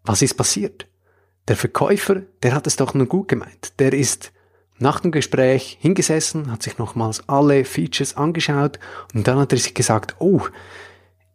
Was 0.04 0.22
ist 0.22 0.36
passiert? 0.36 0.88
Der 1.48 1.58
Verkäufer, 1.58 2.22
der 2.44 2.54
hat 2.54 2.68
es 2.68 2.78
doch 2.78 2.94
nur 2.94 3.08
gut 3.08 3.28
gemeint. 3.28 3.74
Der 3.80 3.94
ist 3.94 4.32
nach 4.78 5.02
dem 5.02 5.12
Gespräch 5.12 5.78
hingesessen, 5.82 6.52
hat 6.52 6.64
sich 6.64 6.78
nochmals 6.78 7.28
alle 7.28 7.66
Features 7.66 8.16
angeschaut 8.16 8.80
und 9.14 9.28
dann 9.28 9.40
hat 9.40 9.52
er 9.52 9.58
sich 9.58 9.74
gesagt, 9.74 10.16
oh, 10.20 10.42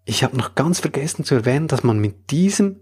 ich 0.07 0.25
habe 0.25 0.37
noch 0.37 0.55
ganz 0.55 0.81
vergessen 0.81 1.25
zu 1.25 1.35
erwähnen, 1.35 1.69
dass 1.69 1.83
man 1.83 1.99
mit 1.99 2.31
diesem 2.31 2.81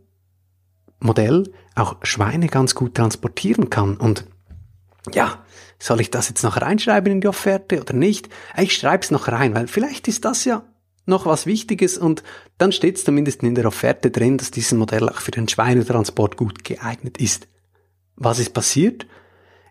Modell 1.00 1.52
auch 1.74 1.96
Schweine 2.02 2.46
ganz 2.46 2.74
gut 2.74 2.94
transportieren 2.94 3.70
kann. 3.70 3.96
Und 3.96 4.24
ja, 5.12 5.44
soll 5.78 6.00
ich 6.00 6.10
das 6.10 6.28
jetzt 6.28 6.44
noch 6.44 6.60
reinschreiben 6.60 7.12
in 7.12 7.20
die 7.20 7.28
Offerte 7.28 7.80
oder 7.80 7.94
nicht? 7.94 8.28
Ich 8.56 8.74
schreibe 8.74 9.02
es 9.02 9.10
noch 9.10 9.28
rein, 9.28 9.54
weil 9.54 9.66
vielleicht 9.66 10.06
ist 10.08 10.24
das 10.24 10.44
ja 10.44 10.64
noch 11.06 11.26
was 11.26 11.46
Wichtiges 11.46 11.98
und 11.98 12.22
dann 12.58 12.70
steht 12.70 12.96
es 12.96 13.04
zumindest 13.04 13.42
in 13.42 13.56
der 13.56 13.66
Offerte 13.66 14.10
drin, 14.10 14.38
dass 14.38 14.52
dieses 14.52 14.72
Modell 14.72 15.08
auch 15.08 15.20
für 15.20 15.32
den 15.32 15.48
Schweinetransport 15.48 16.36
gut 16.36 16.62
geeignet 16.62 17.18
ist. 17.18 17.48
Was 18.14 18.38
ist 18.38 18.54
passiert? 18.54 19.06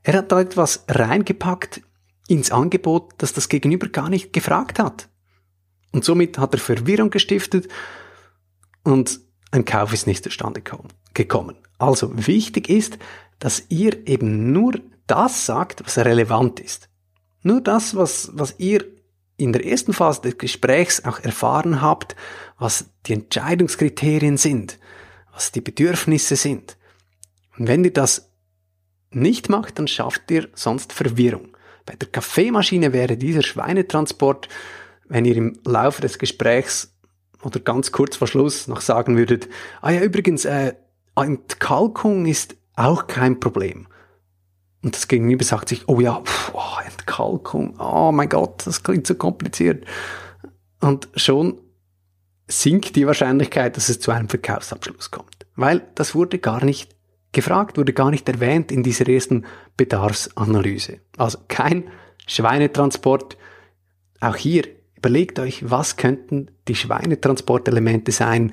Er 0.03 0.15
hat 0.15 0.31
da 0.31 0.41
etwas 0.41 0.83
reingepackt 0.89 1.81
ins 2.27 2.51
Angebot, 2.51 3.13
das 3.17 3.33
das 3.33 3.50
Gegenüber 3.50 3.88
gar 3.88 4.09
nicht 4.09 4.33
gefragt 4.33 4.79
hat. 4.79 5.07
Und 5.93 6.03
somit 6.03 6.38
hat 6.38 6.53
er 6.53 6.59
Verwirrung 6.59 7.09
gestiftet 7.09 7.67
und 8.83 9.19
ein 9.51 9.65
Kauf 9.65 9.93
ist 9.93 10.07
nicht 10.07 10.23
zustande 10.23 10.61
gekommen. 11.13 11.55
Also 11.77 12.27
wichtig 12.27 12.69
ist, 12.69 12.97
dass 13.39 13.65
ihr 13.69 14.07
eben 14.07 14.51
nur 14.51 14.79
das 15.12 15.46
sagt, 15.46 15.86
was 15.86 15.98
relevant 15.98 16.60
ist. 16.60 16.89
Nur 17.44 17.62
das, 17.62 17.96
was, 17.96 18.32
was 18.34 18.56
ihr 18.60 18.86
in 19.36 19.51
der 19.51 19.65
ersten 19.65 19.94
Phase 19.94 20.22
des 20.22 20.38
Gesprächs 20.38 21.03
auch 21.03 21.20
erfahren 21.20 21.82
habt, 21.82 22.15
was 22.58 22.86
die 23.06 23.13
Entscheidungskriterien 23.13 24.38
sind, 24.38 24.80
was 25.34 25.51
die 25.51 25.62
Bedürfnisse 25.62 26.36
sind. 26.36 26.77
Und 27.58 27.68
wenn 27.68 27.84
ihr 27.84 27.94
das 27.94 28.30
nicht 29.10 29.50
macht, 29.50 29.80
dann 29.80 29.88
schafft 29.88 30.32
ihr 30.32 30.48
sonst 30.53 30.94
Verwirrung. 30.94 31.58
Bei 31.86 31.96
der 31.96 32.08
Kaffeemaschine 32.08 32.94
wäre 32.94 33.18
dieser 33.18 33.41
Schweinetransport, 33.41 34.48
wenn 35.10 35.25
ihr 35.25 35.36
im 35.36 35.60
Laufe 35.65 36.01
des 36.01 36.20
Gesprächs 36.20 36.94
oder 37.44 37.60
ganz 37.60 37.91
kurz 37.91 38.15
vor 38.15 38.27
Schluss 38.27 38.68
noch 38.68 38.82
sagen 38.82 39.18
würdet, 39.18 39.50
ah 39.82 39.91
ja, 39.91 40.01
übrigens, 40.01 40.46
äh, 40.46 40.74
Entkalkung 41.15 42.27
ist 42.27 42.56
auch 42.75 43.08
kein 43.08 43.39
Problem. 43.39 43.88
Und 44.83 44.95
das 44.95 45.07
Gegenüber 45.07 45.43
sagt 45.43 45.69
sich, 45.69 45.88
oh 45.88 46.00
ja, 46.00 46.21
pff, 46.21 46.51
oh, 46.53 46.79
Entkalkung, 46.85 47.79
oh 47.79 48.11
mein 48.11 48.29
Gott, 48.29 48.65
das 48.65 48.83
klingt 48.83 49.05
so 49.05 49.15
kompliziert. 49.15 49.85
Und 50.79 51.07
schon 51.15 51.59
sinkt 52.47 52.95
die 52.95 53.05
Wahrscheinlichkeit, 53.05 53.77
dass 53.77 53.89
es 53.89 54.00
zu 54.00 54.11
einem 54.11 54.29
Verkaufsabschluss 54.29 55.11
kommt. 55.11 55.45
Weil 55.55 55.83
das 55.95 56.15
wurde 56.15 56.39
gar 56.39 56.63
nicht 56.63 56.95
gefragt, 57.31 57.77
wurde 57.77 57.93
gar 57.93 58.11
nicht 58.11 58.27
erwähnt 58.27 58.71
in 58.71 58.83
dieser 58.83 59.07
ersten 59.07 59.45
Bedarfsanalyse. 59.77 61.00
Also 61.17 61.39
kein 61.47 61.89
Schweinetransport. 62.27 63.38
Auch 64.19 64.35
hier 64.35 64.63
überlegt 64.95 65.39
euch, 65.39 65.69
was 65.69 65.95
könnten 65.95 66.51
die 66.67 66.75
Schweinetransportelemente 66.75 68.11
sein, 68.11 68.51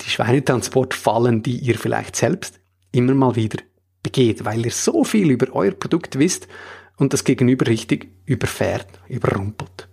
die 0.00 0.10
Schweinetransportfallen, 0.10 1.42
die 1.42 1.58
ihr 1.58 1.78
vielleicht 1.78 2.16
selbst 2.16 2.60
immer 2.90 3.14
mal 3.14 3.36
wieder 3.36 3.58
begeht, 4.02 4.44
weil 4.44 4.64
ihr 4.64 4.72
so 4.72 5.04
viel 5.04 5.30
über 5.30 5.54
euer 5.54 5.72
Produkt 5.72 6.18
wisst 6.18 6.48
und 6.96 7.12
das 7.12 7.24
Gegenüber 7.24 7.66
richtig 7.66 8.08
überfährt, 8.24 8.88
überrumpelt. 9.08 9.88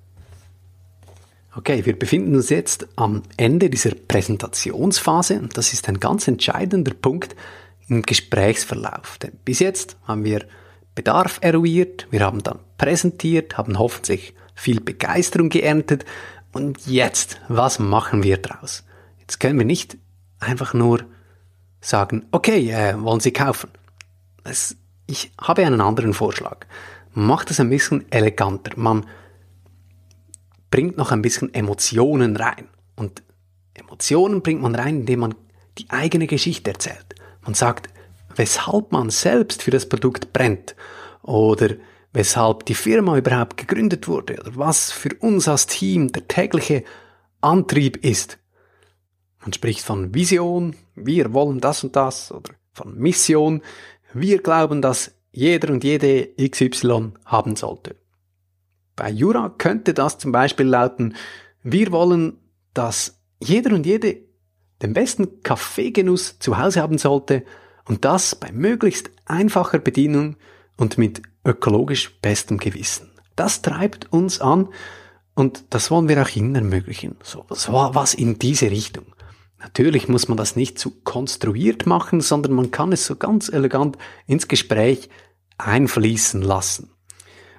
Okay, 1.55 1.85
wir 1.85 1.97
befinden 1.97 2.35
uns 2.35 2.49
jetzt 2.49 2.87
am 2.95 3.23
Ende 3.35 3.69
dieser 3.69 3.91
Präsentationsphase 3.95 5.39
und 5.39 5.57
das 5.57 5.73
ist 5.73 5.89
ein 5.89 5.99
ganz 5.99 6.27
entscheidender 6.27 6.93
Punkt 6.93 7.35
im 7.87 8.03
Gesprächsverlauf. 8.03 9.17
Denn 9.17 9.33
bis 9.43 9.59
jetzt 9.59 9.97
haben 10.03 10.23
wir 10.23 10.45
Bedarf 10.95 11.39
eruiert, 11.41 12.07
wir 12.11 12.21
haben 12.21 12.43
dann 12.43 12.59
präsentiert, 12.77 13.57
haben 13.57 13.79
hoffentlich 13.79 14.35
viel 14.53 14.79
Begeisterung 14.79 15.49
geerntet 15.49 16.05
und 16.51 16.85
jetzt, 16.85 17.41
was 17.47 17.79
machen 17.79 18.23
wir 18.23 18.37
draus? 18.37 18.83
Jetzt 19.19 19.39
können 19.39 19.57
wir 19.57 19.65
nicht 19.65 19.97
einfach 20.39 20.73
nur 20.73 21.05
sagen, 21.81 22.25
okay, 22.31 22.69
äh, 22.71 23.01
wollen 23.01 23.19
Sie 23.19 23.31
kaufen? 23.31 23.69
Es, 24.49 24.75
ich 25.05 25.31
habe 25.39 25.65
einen 25.65 25.81
anderen 25.81 26.13
Vorschlag. 26.13 26.65
Macht 27.13 27.51
es 27.51 27.59
ein 27.59 27.69
bisschen 27.69 28.11
eleganter. 28.11 28.71
Man 28.75 29.05
bringt 30.71 30.97
noch 30.97 31.11
ein 31.11 31.21
bisschen 31.21 31.53
Emotionen 31.53 32.35
rein. 32.35 32.67
Und 32.95 33.23
Emotionen 33.73 34.41
bringt 34.41 34.61
man 34.61 34.75
rein, 34.75 35.01
indem 35.01 35.19
man 35.21 35.35
die 35.77 35.89
eigene 35.89 36.27
Geschichte 36.27 36.71
erzählt. 36.71 37.15
Man 37.43 37.53
sagt, 37.53 37.89
weshalb 38.35 38.91
man 38.91 39.09
selbst 39.09 39.63
für 39.63 39.71
das 39.71 39.87
Produkt 39.87 40.33
brennt 40.33 40.75
oder 41.21 41.75
weshalb 42.11 42.65
die 42.65 42.75
Firma 42.75 43.17
überhaupt 43.17 43.57
gegründet 43.57 44.07
wurde 44.07 44.39
oder 44.39 44.55
was 44.55 44.91
für 44.91 45.13
uns 45.19 45.47
als 45.47 45.67
Team 45.67 46.11
der 46.11 46.27
tägliche 46.27 46.83
Antrieb 47.41 48.03
ist. 48.03 48.39
Man 49.41 49.53
spricht 49.53 49.81
von 49.81 50.13
Vision, 50.13 50.75
wir 50.95 51.33
wollen 51.33 51.59
das 51.61 51.83
und 51.83 51.95
das 51.95 52.31
oder 52.31 52.53
von 52.73 52.97
Mission, 52.97 53.61
wir 54.13 54.41
glauben, 54.41 54.81
dass 54.81 55.11
jeder 55.31 55.71
und 55.71 55.83
jede 55.83 56.29
XY 56.37 57.13
haben 57.25 57.55
sollte. 57.55 57.95
Bei 58.95 59.09
Jura 59.09 59.53
könnte 59.57 59.93
das 59.93 60.17
zum 60.17 60.31
Beispiel 60.31 60.65
lauten, 60.65 61.15
wir 61.63 61.91
wollen, 61.91 62.37
dass 62.73 63.19
jeder 63.39 63.75
und 63.75 63.85
jede 63.85 64.17
den 64.81 64.93
besten 64.93 65.43
Kaffeegenuss 65.43 66.39
zu 66.39 66.57
Hause 66.57 66.81
haben 66.81 66.97
sollte 66.97 67.43
und 67.85 68.05
das 68.05 68.35
bei 68.35 68.51
möglichst 68.51 69.09
einfacher 69.25 69.79
Bedienung 69.79 70.35
und 70.77 70.97
mit 70.97 71.21
ökologisch 71.45 72.19
bestem 72.21 72.57
Gewissen. 72.57 73.11
Das 73.35 73.61
treibt 73.61 74.11
uns 74.11 74.41
an 74.41 74.69
und 75.33 75.65
das 75.69 75.91
wollen 75.91 76.09
wir 76.09 76.21
auch 76.21 76.35
Ihnen 76.35 76.55
ermöglichen. 76.55 77.15
So, 77.23 77.45
so 77.49 77.73
was 77.73 78.13
in 78.13 78.39
diese 78.39 78.69
Richtung. 78.71 79.15
Natürlich 79.59 80.07
muss 80.07 80.27
man 80.27 80.37
das 80.37 80.55
nicht 80.55 80.79
zu 80.79 80.91
konstruiert 81.01 81.85
machen, 81.85 82.21
sondern 82.21 82.53
man 82.53 82.71
kann 82.71 82.91
es 82.93 83.05
so 83.05 83.15
ganz 83.15 83.49
elegant 83.49 83.97
ins 84.25 84.47
Gespräch 84.47 85.09
einfließen 85.57 86.41
lassen. 86.41 86.91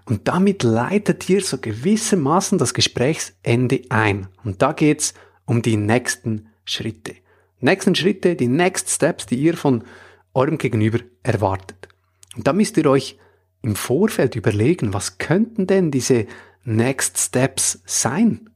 Und 0.07 0.27
damit 0.27 0.63
leitet 0.63 1.29
ihr 1.29 1.43
so 1.43 1.59
gewissermaßen 1.59 2.59
das 2.59 2.75
Gesprächsende 2.75 3.83
ein. 3.91 4.29
Und 4.45 4.63
da 4.63 4.73
geht's 4.73 5.15
um 5.45 5.63
die 5.63 5.77
nächsten 5.77 6.49
Schritte. 6.65 7.15
Nächsten 7.61 7.95
Schritte, 7.95 8.35
die 8.35 8.49
Next 8.49 8.89
Steps, 8.89 9.27
die 9.27 9.37
ihr 9.37 9.57
von 9.57 9.85
eurem 10.33 10.57
Gegenüber 10.57 11.01
erwartet. 11.23 11.89
Und 12.35 12.47
da 12.47 12.53
müsst 12.53 12.77
ihr 12.79 12.87
euch 12.87 13.19
im 13.63 13.77
Vorfeld 13.77 14.37
überlegen, 14.37 14.95
was 14.95 15.19
könnten 15.19 15.67
denn 15.67 15.91
diese 15.91 16.27
Next 16.65 17.19
Steps 17.19 17.83
sein? 17.85 18.51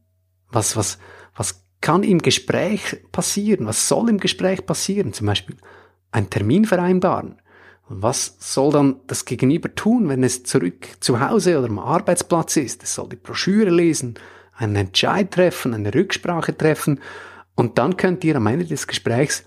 Was, 0.51 0.77
was, 0.77 0.99
was 1.37 1.64
kann 1.85 2.03
im 2.03 2.21
Gespräch 2.21 2.97
passieren? 3.13 3.67
Was 3.67 3.89
soll 3.89 4.09
im 4.09 4.19
Gespräch 4.19 4.65
passieren? 4.65 5.13
Zum 5.13 5.27
Beispiel 5.27 5.55
ein 6.13 6.31
Termin 6.31 6.65
vereinbaren. 6.65 7.43
Was 7.89 8.37
soll 8.39 8.73
dann 8.73 9.01
das 9.07 9.27
Gegenüber 9.27 9.75
tun, 9.75 10.09
wenn 10.09 10.25
es 10.25 10.45
zurück 10.45 10.89
zu 11.01 11.21
Hause 11.21 11.59
oder 11.59 11.69
am 11.69 11.79
Arbeitsplatz 11.79 12.57
ist? 12.57 12.83
Es 12.83 12.95
soll 12.95 13.11
die 13.11 13.17
Broschüre 13.17 13.69
lesen, 13.69 14.15
einen 14.55 14.77
Entscheid 14.77 15.31
treffen, 15.31 15.75
eine 15.75 15.95
Rücksprache 15.95 16.57
treffen 16.57 17.01
und 17.55 17.77
dann 17.77 17.99
könnt 17.99 18.25
ihr 18.25 18.37
am 18.37 18.47
Ende 18.47 18.65
des 18.65 18.87
Gesprächs 18.87 19.45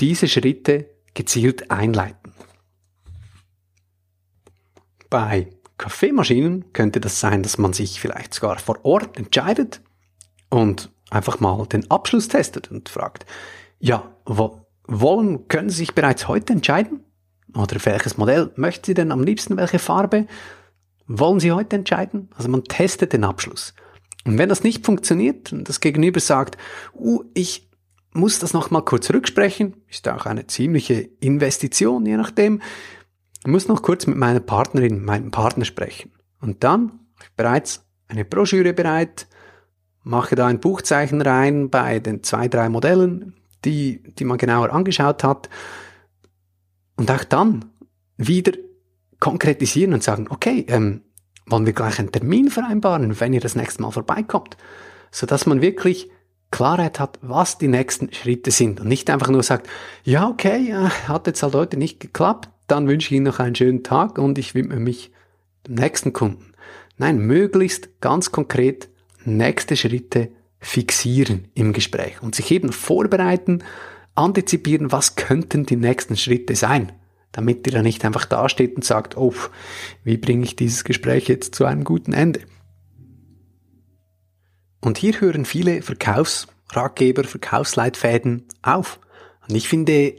diese 0.00 0.26
Schritte 0.26 0.90
gezielt 1.14 1.70
einleiten. 1.70 2.32
Bei 5.08 5.50
Kaffeemaschinen 5.78 6.72
könnte 6.72 6.98
das 6.98 7.20
sein, 7.20 7.44
dass 7.44 7.58
man 7.58 7.72
sich 7.72 8.00
vielleicht 8.00 8.34
sogar 8.34 8.58
vor 8.58 8.84
Ort 8.84 9.16
entscheidet 9.16 9.82
und 10.50 10.90
einfach 11.10 11.40
mal 11.40 11.66
den 11.66 11.90
Abschluss 11.90 12.28
testet 12.28 12.70
und 12.70 12.88
fragt, 12.88 13.26
ja, 13.78 14.10
wo, 14.24 14.66
wollen, 14.86 15.48
können 15.48 15.70
Sie 15.70 15.76
sich 15.76 15.94
bereits 15.94 16.28
heute 16.28 16.52
entscheiden? 16.52 17.04
Oder 17.54 17.76
welches 17.84 18.18
Modell 18.18 18.52
möchten 18.56 18.84
Sie 18.86 18.94
denn 18.94 19.12
am 19.12 19.22
liebsten? 19.22 19.56
Welche 19.56 19.78
Farbe? 19.78 20.26
Wollen 21.06 21.40
Sie 21.40 21.52
heute 21.52 21.76
entscheiden? 21.76 22.28
Also 22.36 22.48
man 22.48 22.64
testet 22.64 23.12
den 23.12 23.24
Abschluss. 23.24 23.74
Und 24.24 24.38
wenn 24.38 24.48
das 24.48 24.64
nicht 24.64 24.84
funktioniert 24.84 25.52
und 25.52 25.68
das 25.68 25.80
Gegenüber 25.80 26.20
sagt, 26.20 26.58
uh, 26.94 27.22
ich 27.34 27.70
muss 28.12 28.38
das 28.38 28.52
nochmal 28.52 28.82
kurz 28.82 29.10
rücksprechen, 29.10 29.76
ist 29.88 30.08
auch 30.08 30.26
eine 30.26 30.46
ziemliche 30.46 31.00
Investition, 31.20 32.06
je 32.06 32.16
nachdem, 32.16 32.60
ich 33.40 33.46
muss 33.46 33.68
noch 33.68 33.82
kurz 33.82 34.06
mit 34.06 34.16
meiner 34.16 34.40
Partnerin, 34.40 35.04
meinem 35.04 35.30
Partner 35.30 35.64
sprechen. 35.64 36.12
Und 36.40 36.64
dann 36.64 36.98
bereits 37.36 37.84
eine 38.08 38.24
Broschüre 38.24 38.72
bereit, 38.72 39.28
mache 40.06 40.36
da 40.36 40.46
ein 40.46 40.60
Buchzeichen 40.60 41.20
rein 41.20 41.68
bei 41.68 41.98
den 41.98 42.22
zwei, 42.22 42.46
drei 42.46 42.68
Modellen, 42.68 43.34
die, 43.64 44.02
die 44.14 44.24
man 44.24 44.38
genauer 44.38 44.72
angeschaut 44.72 45.24
hat. 45.24 45.50
Und 46.96 47.10
auch 47.10 47.24
dann 47.24 47.64
wieder 48.16 48.52
konkretisieren 49.18 49.92
und 49.92 50.04
sagen, 50.04 50.28
okay, 50.30 50.64
ähm, 50.68 51.02
wollen 51.46 51.66
wir 51.66 51.72
gleich 51.72 51.98
einen 51.98 52.12
Termin 52.12 52.50
vereinbaren, 52.50 53.18
wenn 53.18 53.32
ihr 53.32 53.40
das 53.40 53.56
nächste 53.56 53.82
Mal 53.82 53.90
vorbeikommt, 53.90 54.56
sodass 55.10 55.44
man 55.44 55.60
wirklich 55.60 56.08
Klarheit 56.52 57.00
hat, 57.00 57.18
was 57.22 57.58
die 57.58 57.68
nächsten 57.68 58.12
Schritte 58.12 58.52
sind 58.52 58.80
und 58.80 58.86
nicht 58.86 59.10
einfach 59.10 59.28
nur 59.28 59.42
sagt, 59.42 59.68
ja, 60.04 60.28
okay, 60.28 60.70
äh, 60.70 60.88
hat 61.08 61.26
jetzt 61.26 61.42
halt 61.42 61.56
heute 61.56 61.76
nicht 61.76 61.98
geklappt, 61.98 62.48
dann 62.68 62.86
wünsche 62.86 63.08
ich 63.08 63.16
Ihnen 63.16 63.26
noch 63.26 63.40
einen 63.40 63.56
schönen 63.56 63.82
Tag 63.82 64.18
und 64.18 64.38
ich 64.38 64.54
widme 64.54 64.76
mich 64.76 65.10
dem 65.66 65.74
nächsten 65.74 66.12
Kunden. 66.12 66.52
Nein, 66.96 67.18
möglichst 67.18 68.00
ganz 68.00 68.30
konkret 68.30 68.88
nächste 69.26 69.76
Schritte 69.76 70.30
fixieren 70.58 71.48
im 71.54 71.72
Gespräch 71.72 72.22
und 72.22 72.34
sich 72.34 72.50
eben 72.50 72.72
vorbereiten, 72.72 73.62
antizipieren, 74.14 74.92
was 74.92 75.16
könnten 75.16 75.66
die 75.66 75.76
nächsten 75.76 76.16
Schritte 76.16 76.56
sein. 76.56 76.92
damit 77.32 77.66
ihr 77.66 77.72
da 77.74 77.82
nicht 77.82 78.02
einfach 78.06 78.24
dasteht 78.24 78.76
und 78.76 78.84
sagt, 78.84 79.18
oh, 79.18 79.34
wie 80.04 80.16
bringe 80.16 80.44
ich 80.44 80.56
dieses 80.56 80.84
Gespräch 80.84 81.28
jetzt 81.28 81.54
zu 81.54 81.66
einem 81.66 81.84
guten 81.84 82.14
Ende? 82.14 82.40
Und 84.80 84.96
hier 84.96 85.20
hören 85.20 85.44
viele 85.44 85.82
Verkaufsratgeber, 85.82 87.24
Verkaufsleitfäden 87.24 88.46
auf. 88.62 89.00
Und 89.46 89.54
ich 89.54 89.68
finde, 89.68 90.14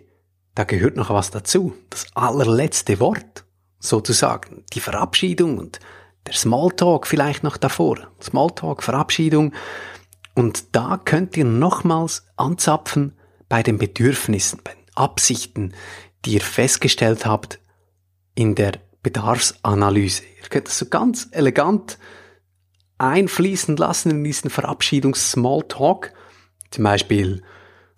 da 0.53 0.63
gehört 0.63 0.95
noch 0.95 1.09
was 1.09 1.31
dazu. 1.31 1.73
Das 1.89 2.05
allerletzte 2.13 2.99
Wort, 2.99 3.45
sozusagen. 3.79 4.63
Die 4.73 4.79
Verabschiedung 4.79 5.57
und 5.57 5.79
der 6.27 6.33
Smalltalk 6.33 7.07
vielleicht 7.07 7.43
noch 7.43 7.57
davor. 7.57 7.97
Smalltalk, 8.21 8.83
Verabschiedung. 8.83 9.53
Und 10.35 10.75
da 10.75 10.99
könnt 11.03 11.35
ihr 11.37 11.45
nochmals 11.45 12.27
anzapfen 12.35 13.13
bei 13.49 13.63
den 13.63 13.77
Bedürfnissen, 13.77 14.59
bei 14.63 14.73
den 14.73 14.95
Absichten, 14.95 15.73
die 16.25 16.33
ihr 16.33 16.41
festgestellt 16.41 17.25
habt 17.25 17.59
in 18.35 18.53
der 18.53 18.73
Bedarfsanalyse. 19.01 20.23
Ihr 20.23 20.49
könnt 20.49 20.67
das 20.67 20.77
so 20.77 20.85
ganz 20.87 21.29
elegant 21.31 21.97
einfließen 22.97 23.77
lassen 23.77 24.11
in 24.11 24.23
diesen 24.23 24.49
Verabschiedungs-Smalltalk. 24.49 26.13
Zum 26.71 26.83
Beispiel, 26.83 27.43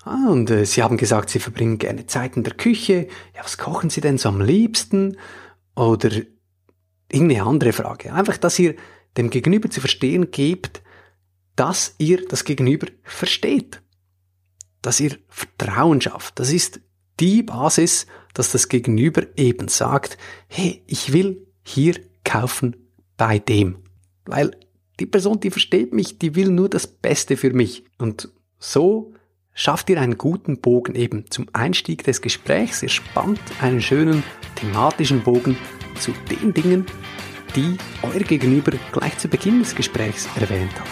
ah, 0.04 0.30
und 0.30 0.50
äh, 0.52 0.66
Sie 0.66 0.84
haben 0.84 0.98
gesagt, 0.98 1.30
Sie 1.30 1.40
verbringen 1.40 1.78
gerne 1.78 2.06
Zeit 2.06 2.38
in 2.38 2.44
der 2.44 2.54
Küche. 2.54 3.08
Ja, 3.36 3.44
was 3.44 3.58
kochen 3.58 3.90
Sie 3.90 4.02
denn 4.02 4.18
so 4.18 4.30
am 4.30 4.42
liebsten? 4.42 5.18
Oder 5.76 6.12
irgendeine 7.12 7.44
andere 7.44 7.74
Frage. 7.74 8.14
Einfach, 8.14 8.38
dass 8.38 8.60
ihr 8.60 8.76
dem 9.18 9.30
Gegenüber 9.30 9.70
zu 9.70 9.80
verstehen 9.80 10.32
gebt, 10.32 10.82
dass 11.56 11.96
ihr 11.98 12.26
das 12.28 12.46
Gegenüber 12.46 12.88
versteht. 13.04 13.82
Dass 14.82 15.00
ihr 15.00 15.18
Vertrauen 15.28 16.00
schafft. 16.00 16.40
Das 16.40 16.52
ist 16.52 16.80
die 17.20 17.44
Basis, 17.44 18.08
dass 18.34 18.52
das 18.52 18.70
Gegenüber 18.70 19.24
eben 19.36 19.68
sagt, 19.68 20.18
hey, 20.48 20.84
ich 20.88 21.12
will 21.12 21.46
hier 21.64 21.96
kaufen 22.24 22.76
bei 23.18 23.40
dem. 23.40 23.80
Weil 24.26 24.56
die 25.00 25.06
Person, 25.06 25.40
die 25.40 25.52
versteht 25.52 25.94
mich, 25.94 26.20
die 26.20 26.36
will 26.36 26.50
nur 26.50 26.70
das 26.70 26.88
Beste 26.88 27.36
für 27.36 27.52
mich. 27.52 27.84
Und 27.98 28.30
so 28.58 29.14
schafft 29.54 29.90
ihr 29.90 30.00
einen 30.00 30.18
guten 30.18 30.60
Bogen 30.62 30.96
eben 30.96 31.30
zum 31.30 31.48
Einstieg 31.54 32.04
des 32.04 32.22
Gesprächs. 32.22 32.84
Ihr 32.84 32.90
spannt 32.90 33.42
einen 33.62 33.82
schönen 33.82 34.24
thematischen 34.56 35.22
Bogen 35.24 35.58
zu 36.00 36.14
den 36.30 36.54
Dingen, 36.54 36.86
die 37.56 37.78
euer 38.04 38.22
Gegenüber 38.22 38.72
gleich 38.92 39.18
zu 39.18 39.28
Beginn 39.28 39.60
des 39.60 39.76
Gesprächs 39.76 40.28
erwähnt 40.40 40.74
hat. 40.80 40.88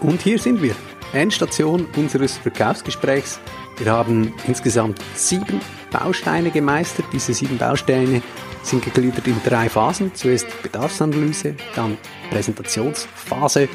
Und 0.00 0.20
hier 0.20 0.38
sind 0.38 0.62
wir, 0.62 0.74
Endstation 1.12 1.86
unseres 1.96 2.38
Verkaufsgesprächs. 2.38 3.38
Wir 3.78 3.92
haben 3.92 4.32
insgesamt 4.46 5.00
sieben 5.14 5.60
Bausteine 5.90 6.50
gemeistert. 6.50 7.06
Diese 7.12 7.34
sieben 7.34 7.58
Bausteine 7.58 8.22
sind 8.62 8.84
gegliedert 8.84 9.26
in 9.26 9.36
drei 9.44 9.68
Phasen. 9.68 10.14
Zuerst 10.14 10.46
Bedarfsanalyse, 10.62 11.54
dann 11.74 11.98
Präsentationsphase 12.30 13.68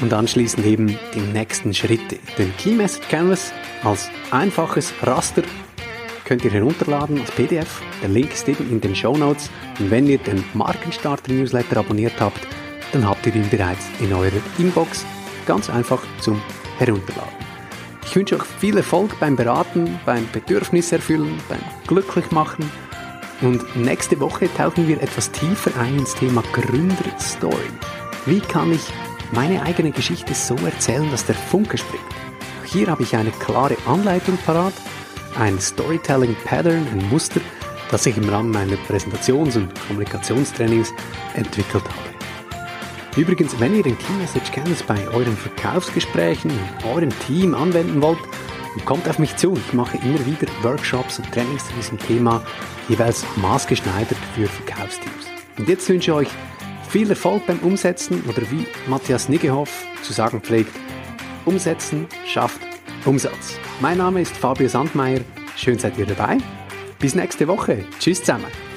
und 0.00 0.12
anschließend 0.12 0.66
eben 0.66 0.98
die 1.14 1.20
nächsten 1.20 1.74
Schritte. 1.74 2.18
Den 2.38 2.56
Key 2.56 2.72
Message 2.72 3.08
Canvas 3.08 3.52
als 3.84 4.08
einfaches 4.30 4.92
Raster 5.02 5.42
könnt 6.30 6.44
ihr 6.44 6.52
herunterladen 6.52 7.18
als 7.18 7.32
PDF. 7.32 7.82
Der 8.00 8.08
Link 8.08 8.32
ist 8.32 8.48
eben 8.48 8.70
in 8.70 8.80
den 8.80 8.94
Show 8.94 9.16
Notes. 9.16 9.50
Und 9.80 9.90
wenn 9.90 10.06
ihr 10.06 10.18
den 10.18 10.44
Markenstarter 10.54 11.32
Newsletter 11.32 11.78
abonniert 11.78 12.20
habt, 12.20 12.46
dann 12.92 13.08
habt 13.08 13.26
ihr 13.26 13.34
ihn 13.34 13.48
bereits 13.50 13.88
in 13.98 14.12
eurer 14.12 14.30
Inbox. 14.56 15.04
Ganz 15.44 15.68
einfach 15.68 16.00
zum 16.20 16.40
Herunterladen. 16.78 17.34
Ich 18.06 18.14
wünsche 18.14 18.36
euch 18.36 18.44
viel 18.44 18.76
Erfolg 18.76 19.18
beim 19.18 19.34
Beraten, 19.34 19.98
beim 20.06 20.24
Bedürfnis 20.30 20.92
erfüllen, 20.92 21.36
beim 21.48 21.58
Glücklichmachen. 21.88 22.64
Und 23.40 23.74
nächste 23.74 24.20
Woche 24.20 24.48
tauchen 24.56 24.86
wir 24.86 25.02
etwas 25.02 25.32
tiefer 25.32 25.72
ein 25.80 25.98
ins 25.98 26.14
Thema 26.14 26.44
Gründerstory. 26.52 27.70
Wie 28.26 28.38
kann 28.38 28.70
ich 28.70 28.86
meine 29.32 29.62
eigene 29.62 29.90
Geschichte 29.90 30.32
so 30.34 30.54
erzählen, 30.64 31.10
dass 31.10 31.26
der 31.26 31.34
Funke 31.34 31.76
springt? 31.76 32.04
Hier 32.66 32.86
habe 32.86 33.02
ich 33.02 33.16
eine 33.16 33.32
klare 33.32 33.76
Anleitung 33.88 34.38
parat 34.46 34.74
ein 35.38 35.58
Storytelling 35.60 36.36
Pattern, 36.44 36.86
ein 36.92 37.08
Muster, 37.08 37.40
das 37.90 38.06
ich 38.06 38.16
im 38.16 38.28
Rahmen 38.28 38.50
meiner 38.50 38.76
Präsentations- 38.88 39.56
und 39.56 39.72
Kommunikationstrainings 39.86 40.92
entwickelt 41.34 41.84
habe. 41.84 43.20
Übrigens, 43.20 43.58
wenn 43.58 43.74
ihr 43.74 43.82
den 43.82 43.98
Key 43.98 44.12
Message 44.20 44.52
Canvas 44.52 44.82
bei 44.82 45.08
euren 45.08 45.36
Verkaufsgesprächen 45.36 46.50
in 46.50 46.88
eurem 46.88 47.10
Team 47.26 47.54
anwenden 47.54 48.00
wollt, 48.00 48.18
kommt 48.84 49.08
auf 49.08 49.18
mich 49.18 49.36
zu. 49.36 49.56
Ich 49.56 49.72
mache 49.72 49.98
immer 49.98 50.24
wieder 50.26 50.46
Workshops 50.62 51.18
und 51.18 51.30
Trainings 51.32 51.66
zu 51.66 51.72
diesem 51.74 51.98
Thema, 51.98 52.42
jeweils 52.88 53.24
maßgeschneidert 53.36 54.18
für 54.34 54.46
Verkaufsteams. 54.46 55.26
Und 55.58 55.68
jetzt 55.68 55.88
wünsche 55.88 56.12
ich 56.12 56.16
euch 56.16 56.28
viel 56.88 57.10
Erfolg 57.10 57.46
beim 57.46 57.58
Umsetzen 57.60 58.22
oder 58.28 58.42
wie 58.50 58.66
Matthias 58.88 59.28
Niggehoff 59.28 59.84
zu 60.02 60.12
sagen 60.12 60.40
pflegt, 60.40 60.74
Umsetzen 61.44 62.06
schafft 62.26 62.60
Umsatz. 63.06 63.58
Mein 63.80 63.98
Name 63.98 64.20
ist 64.20 64.36
Fabio 64.36 64.68
Sandmeier. 64.68 65.20
Schön 65.56 65.78
seid 65.78 65.96
ihr 65.98 66.06
dabei. 66.06 66.38
Bis 66.98 67.14
nächste 67.14 67.48
Woche. 67.48 67.84
Tschüss 67.98 68.20
zusammen. 68.20 68.69